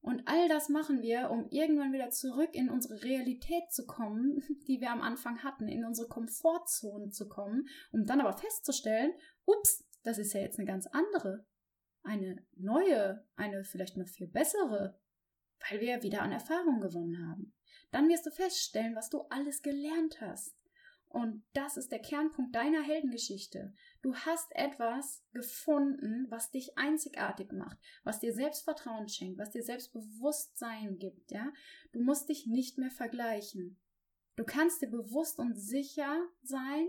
Und 0.00 0.22
all 0.26 0.48
das 0.48 0.68
machen 0.68 1.00
wir, 1.00 1.30
um 1.30 1.48
irgendwann 1.48 1.92
wieder 1.92 2.10
zurück 2.10 2.50
in 2.52 2.68
unsere 2.68 3.02
Realität 3.04 3.70
zu 3.70 3.86
kommen, 3.86 4.42
die 4.68 4.80
wir 4.80 4.90
am 4.90 5.00
Anfang 5.00 5.42
hatten, 5.44 5.68
in 5.68 5.84
unsere 5.84 6.08
Komfortzone 6.08 7.10
zu 7.10 7.28
kommen, 7.28 7.68
um 7.92 8.04
dann 8.04 8.20
aber 8.20 8.36
festzustellen, 8.36 9.12
ups, 9.46 9.84
das 10.02 10.18
ist 10.18 10.34
ja 10.34 10.40
jetzt 10.40 10.58
eine 10.58 10.66
ganz 10.66 10.86
andere 10.88 11.46
eine 12.04 12.44
neue, 12.56 13.26
eine 13.36 13.64
vielleicht 13.64 13.96
noch 13.96 14.08
viel 14.08 14.28
bessere, 14.28 14.98
weil 15.68 15.80
wir 15.80 16.02
wieder 16.02 16.22
an 16.22 16.32
Erfahrung 16.32 16.80
gewonnen 16.80 17.28
haben. 17.28 17.54
Dann 17.90 18.08
wirst 18.08 18.26
du 18.26 18.30
feststellen, 18.30 18.94
was 18.94 19.10
du 19.10 19.22
alles 19.30 19.62
gelernt 19.62 20.20
hast. 20.20 20.54
Und 21.08 21.44
das 21.52 21.76
ist 21.76 21.92
der 21.92 22.00
Kernpunkt 22.00 22.56
deiner 22.56 22.82
Heldengeschichte. 22.82 23.72
Du 24.02 24.16
hast 24.16 24.50
etwas 24.50 25.22
gefunden, 25.32 26.26
was 26.28 26.50
dich 26.50 26.76
einzigartig 26.76 27.52
macht, 27.52 27.78
was 28.02 28.18
dir 28.18 28.34
Selbstvertrauen 28.34 29.08
schenkt, 29.08 29.38
was 29.38 29.52
dir 29.52 29.62
Selbstbewusstsein 29.62 30.98
gibt, 30.98 31.30
ja? 31.30 31.52
Du 31.92 32.00
musst 32.00 32.28
dich 32.28 32.48
nicht 32.48 32.78
mehr 32.78 32.90
vergleichen. 32.90 33.78
Du 34.34 34.44
kannst 34.44 34.82
dir 34.82 34.90
bewusst 34.90 35.38
und 35.38 35.54
sicher 35.54 36.20
sein, 36.42 36.88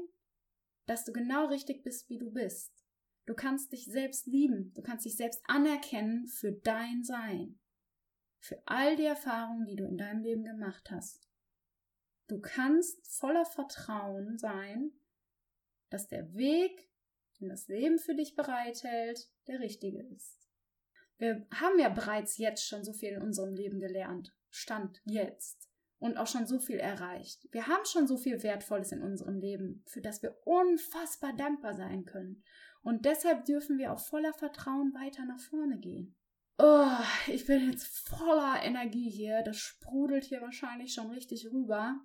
dass 0.88 1.06
du 1.06 1.14
genau 1.14 1.46
richtig 1.46 1.84
bist, 1.84 2.10
wie 2.10 2.18
du 2.18 2.32
bist. 2.32 2.75
Du 3.26 3.34
kannst 3.34 3.72
dich 3.72 3.86
selbst 3.86 4.28
lieben, 4.28 4.72
du 4.76 4.82
kannst 4.82 5.06
dich 5.06 5.16
selbst 5.16 5.42
anerkennen 5.48 6.28
für 6.28 6.52
dein 6.52 7.04
Sein, 7.04 7.60
für 8.40 8.62
all 8.66 8.96
die 8.96 9.06
Erfahrungen, 9.06 9.66
die 9.66 9.76
du 9.76 9.86
in 9.86 9.98
deinem 9.98 10.22
Leben 10.22 10.44
gemacht 10.44 10.92
hast. 10.92 11.28
Du 12.28 12.40
kannst 12.40 13.08
voller 13.08 13.46
Vertrauen 13.46 14.38
sein, 14.38 14.92
dass 15.90 16.08
der 16.08 16.34
Weg, 16.34 16.90
den 17.40 17.50
das 17.50 17.68
Leben 17.68 18.00
für 18.00 18.16
dich 18.16 18.36
bereithält, 18.36 19.30
der 19.48 19.60
richtige 19.60 20.02
ist. 20.04 20.48
Wir 21.18 21.48
haben 21.52 21.80
ja 21.80 21.90
bereits 21.90 22.38
jetzt 22.38 22.68
schon 22.68 22.84
so 22.84 22.94
viel 22.94 23.14
in 23.14 23.22
unserem 23.22 23.54
Leben 23.54 23.80
gelernt. 23.80 24.36
Stand 24.50 25.02
jetzt. 25.06 25.70
Und 26.00 26.18
auch 26.18 26.28
schon 26.28 26.46
so 26.46 26.60
viel 26.60 26.78
erreicht. 26.78 27.48
Wir 27.52 27.68
haben 27.68 27.86
schon 27.86 28.06
so 28.06 28.18
viel 28.18 28.44
Wertvolles 28.44 28.92
in 28.92 29.02
unserem 29.02 29.40
Leben, 29.40 29.84
für 29.88 30.02
das 30.02 30.22
wir 30.22 30.36
unfassbar 30.46 31.34
dankbar 31.34 31.74
sein 31.74 32.06
können. 32.06 32.44
Und 32.82 33.06
deshalb 33.06 33.46
dürfen 33.46 33.78
wir 33.78 33.94
auch 33.94 34.00
voller 34.00 34.34
Vertrauen 34.34 34.94
weiter 34.94 35.26
nach 35.26 35.40
vorne 35.40 35.80
gehen. 35.80 36.16
Oh, 36.58 36.98
ich 37.28 37.46
bin 37.48 37.70
jetzt 37.70 37.88
voller 38.08 38.62
Energie 38.64 39.10
hier. 39.10 39.42
Das 39.44 39.58
sprudelt 39.58 40.26
hier 40.26 40.42
wahrscheinlich 40.42 40.94
schon 40.94 41.10
richtig 41.10 41.52
rüber. 41.52 42.00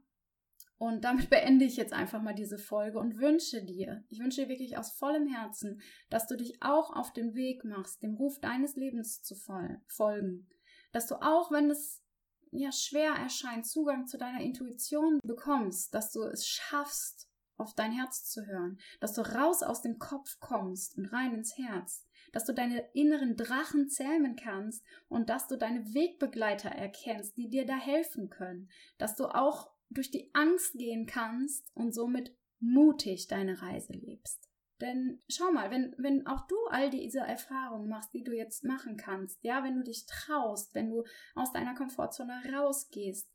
Und 0.79 1.05
damit 1.05 1.29
beende 1.29 1.67
ich 1.67 1.77
jetzt 1.77 1.93
einfach 1.93 2.23
mal 2.23 2.35
diese 2.35 2.57
Folge 2.57 2.99
und 2.99 3.19
wünsche 3.19 3.63
dir, 3.63 4.03
ich 4.09 4.19
wünsche 4.19 4.41
dir 4.41 4.49
wirklich 4.49 4.79
aus 4.79 4.93
vollem 4.93 5.27
Herzen, 5.27 5.83
dass 6.09 6.27
du 6.27 6.37
dich 6.37 6.63
auch 6.63 6.97
auf 6.97 7.13
den 7.13 7.35
Weg 7.35 7.65
machst, 7.65 8.03
dem 8.03 8.15
Ruf 8.15 8.41
deines 8.41 8.77
Lebens 8.77 9.23
zu 9.23 9.35
folgen. 9.35 10.49
Dass 10.93 11.07
du 11.07 11.17
auch, 11.17 11.53
wenn 11.53 11.71
es 11.71 12.03
ja 12.51 12.73
schwer 12.73 13.13
erscheint, 13.13 13.67
Zugang 13.67 14.07
zu 14.07 14.19
deiner 14.19 14.41
Intuition 14.41 15.21
bekommst, 15.23 15.95
dass 15.95 16.13
du 16.13 16.23
es 16.23 16.47
schaffst, 16.47 17.29
auf 17.57 17.75
dein 17.75 17.93
Herz 17.93 18.25
zu 18.25 18.47
hören, 18.47 18.79
dass 19.01 19.13
du 19.13 19.21
raus 19.21 19.63
aus 19.63 19.83
dem 19.83 19.99
Kopf 19.99 20.41
kommst 20.41 20.97
und 20.97 21.07
rein 21.07 21.35
ins 21.35 21.59
Herz, 21.59 22.07
dass 22.33 22.47
du 22.47 22.55
deine 22.55 22.89
inneren 22.95 23.37
Drachen 23.37 23.89
zähmen 23.89 24.35
kannst 24.35 24.85
und 25.09 25.29
dass 25.29 25.47
du 25.47 25.57
deine 25.57 25.95
Wegbegleiter 25.95 26.71
erkennst, 26.71 27.37
die 27.37 27.51
dir 27.51 27.67
da 27.67 27.77
helfen 27.77 28.31
können, 28.31 28.71
dass 28.99 29.15
du 29.15 29.27
auch 29.27 29.71
durch 29.91 30.11
die 30.11 30.31
Angst 30.35 30.75
gehen 30.75 31.07
kannst 31.07 31.71
und 31.75 31.93
somit 31.93 32.35
mutig 32.61 33.27
deine 33.27 33.61
Reise 33.61 33.93
lebst. 33.93 34.50
Denn 34.81 35.21
schau 35.29 35.53
mal, 35.53 35.71
wenn, 35.71 35.95
wenn 35.99 36.27
auch 36.27 36.47
du 36.47 36.57
all 36.71 36.91
diese 36.91 37.21
Erfahrungen 37.21 37.89
machst, 37.89 38.15
die 38.15 38.25
du 38.25 38.33
jetzt 38.33 38.65
machen 38.65 38.97
kannst, 38.97 39.43
ja, 39.45 39.63
wenn 39.63 39.77
du 39.77 39.83
dich 39.83 40.07
traust, 40.07 40.75
wenn 40.75 40.89
du 40.89 41.05
aus 41.35 41.53
deiner 41.53 41.75
Komfortzone 41.75 42.43
rausgehst, 42.53 43.31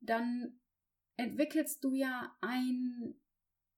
dann 0.00 0.58
entwickelst 1.16 1.84
du 1.84 1.92
ja 1.94 2.34
ein, 2.40 3.14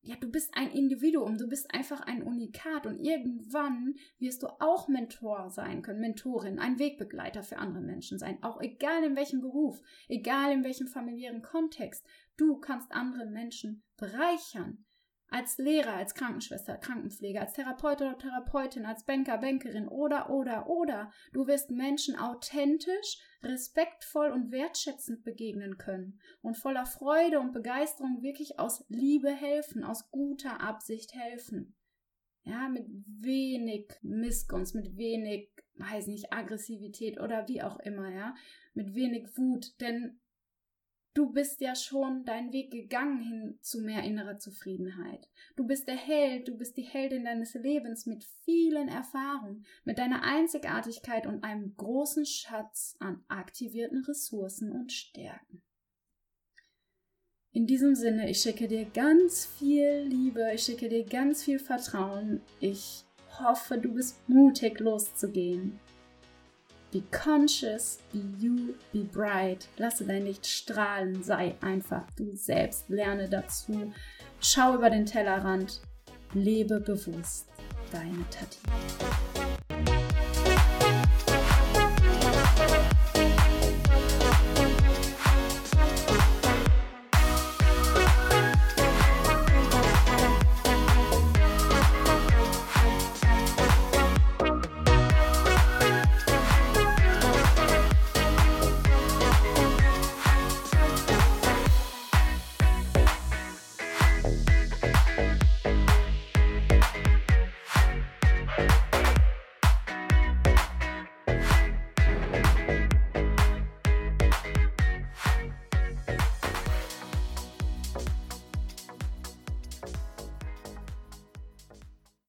ja, 0.02 0.14
du 0.16 0.30
bist 0.30 0.54
ein 0.54 0.70
Individuum, 0.70 1.38
du 1.38 1.48
bist 1.48 1.74
einfach 1.74 2.00
ein 2.02 2.22
Unikat 2.22 2.86
und 2.86 3.00
irgendwann 3.00 3.94
wirst 4.18 4.44
du 4.44 4.48
auch 4.60 4.86
Mentor 4.86 5.50
sein 5.50 5.82
können, 5.82 6.00
Mentorin, 6.00 6.60
ein 6.60 6.78
Wegbegleiter 6.78 7.42
für 7.42 7.58
andere 7.58 7.82
Menschen 7.82 8.18
sein, 8.18 8.42
auch 8.44 8.60
egal 8.60 9.02
in 9.02 9.16
welchem 9.16 9.40
Beruf, 9.40 9.80
egal 10.08 10.52
in 10.52 10.62
welchem 10.62 10.86
familiären 10.86 11.42
Kontext, 11.42 12.06
du 12.36 12.58
kannst 12.58 12.92
andere 12.92 13.26
Menschen 13.26 13.82
bereichern 13.96 14.84
als 15.30 15.58
Lehrer, 15.58 15.94
als 15.94 16.14
Krankenschwester, 16.14 16.76
Krankenpfleger, 16.76 17.40
als 17.42 17.52
Therapeut 17.52 18.00
oder 18.00 18.18
Therapeutin, 18.18 18.86
als 18.86 19.04
Banker, 19.04 19.38
Bankerin 19.38 19.88
oder, 19.88 20.30
oder, 20.30 20.68
oder. 20.68 21.12
Du 21.32 21.46
wirst 21.46 21.70
Menschen 21.70 22.16
authentisch, 22.16 23.18
respektvoll 23.42 24.30
und 24.30 24.50
wertschätzend 24.50 25.24
begegnen 25.24 25.76
können 25.78 26.18
und 26.40 26.56
voller 26.56 26.86
Freude 26.86 27.40
und 27.40 27.52
Begeisterung 27.52 28.22
wirklich 28.22 28.58
aus 28.58 28.84
Liebe 28.88 29.30
helfen, 29.30 29.84
aus 29.84 30.10
guter 30.10 30.60
Absicht 30.60 31.14
helfen. 31.14 31.76
Ja, 32.44 32.68
mit 32.68 32.86
wenig 33.06 33.92
Missgunst, 34.00 34.74
mit 34.74 34.96
wenig, 34.96 35.50
weiß 35.74 36.06
nicht, 36.06 36.32
Aggressivität 36.32 37.20
oder 37.20 37.46
wie 37.46 37.62
auch 37.62 37.78
immer, 37.80 38.10
ja, 38.10 38.34
mit 38.72 38.94
wenig 38.94 39.36
Wut, 39.36 39.78
denn 39.80 40.18
Du 41.14 41.32
bist 41.32 41.60
ja 41.60 41.74
schon 41.74 42.24
deinen 42.24 42.52
Weg 42.52 42.70
gegangen 42.70 43.20
hin 43.20 43.58
zu 43.60 43.80
mehr 43.80 44.04
innerer 44.04 44.38
Zufriedenheit. 44.38 45.28
Du 45.56 45.66
bist 45.66 45.88
der 45.88 45.96
Held, 45.96 46.46
du 46.46 46.56
bist 46.56 46.76
die 46.76 46.82
Heldin 46.82 47.24
deines 47.24 47.54
Lebens 47.54 48.06
mit 48.06 48.24
vielen 48.44 48.88
Erfahrungen, 48.88 49.64
mit 49.84 49.98
deiner 49.98 50.22
Einzigartigkeit 50.22 51.26
und 51.26 51.42
einem 51.42 51.74
großen 51.76 52.24
Schatz 52.24 52.96
an 53.00 53.24
aktivierten 53.28 54.04
Ressourcen 54.04 54.70
und 54.70 54.92
Stärken. 54.92 55.62
In 57.52 57.66
diesem 57.66 57.94
Sinne, 57.94 58.30
ich 58.30 58.40
schicke 58.40 58.68
dir 58.68 58.84
ganz 58.84 59.46
viel 59.46 60.04
Liebe, 60.06 60.52
ich 60.54 60.62
schicke 60.62 60.88
dir 60.88 61.04
ganz 61.04 61.42
viel 61.42 61.58
Vertrauen. 61.58 62.40
Ich 62.60 63.04
hoffe, 63.40 63.78
du 63.78 63.94
bist 63.94 64.28
mutig 64.28 64.78
loszugehen. 64.78 65.80
Be 66.90 67.02
conscious, 67.10 67.98
be 68.12 68.20
you, 68.38 68.74
be 68.92 69.04
bright. 69.04 69.68
Lasse 69.76 70.06
dein 70.06 70.24
Licht 70.24 70.46
strahlen, 70.46 71.22
sei 71.22 71.54
einfach 71.60 72.06
du 72.16 72.34
selbst, 72.34 72.88
lerne 72.88 73.28
dazu. 73.28 73.92
Schau 74.40 74.74
über 74.74 74.88
den 74.88 75.04
Tellerrand, 75.04 75.82
lebe 76.32 76.80
bewusst. 76.80 77.46
Deine 77.92 78.24
Tati. 78.30 79.57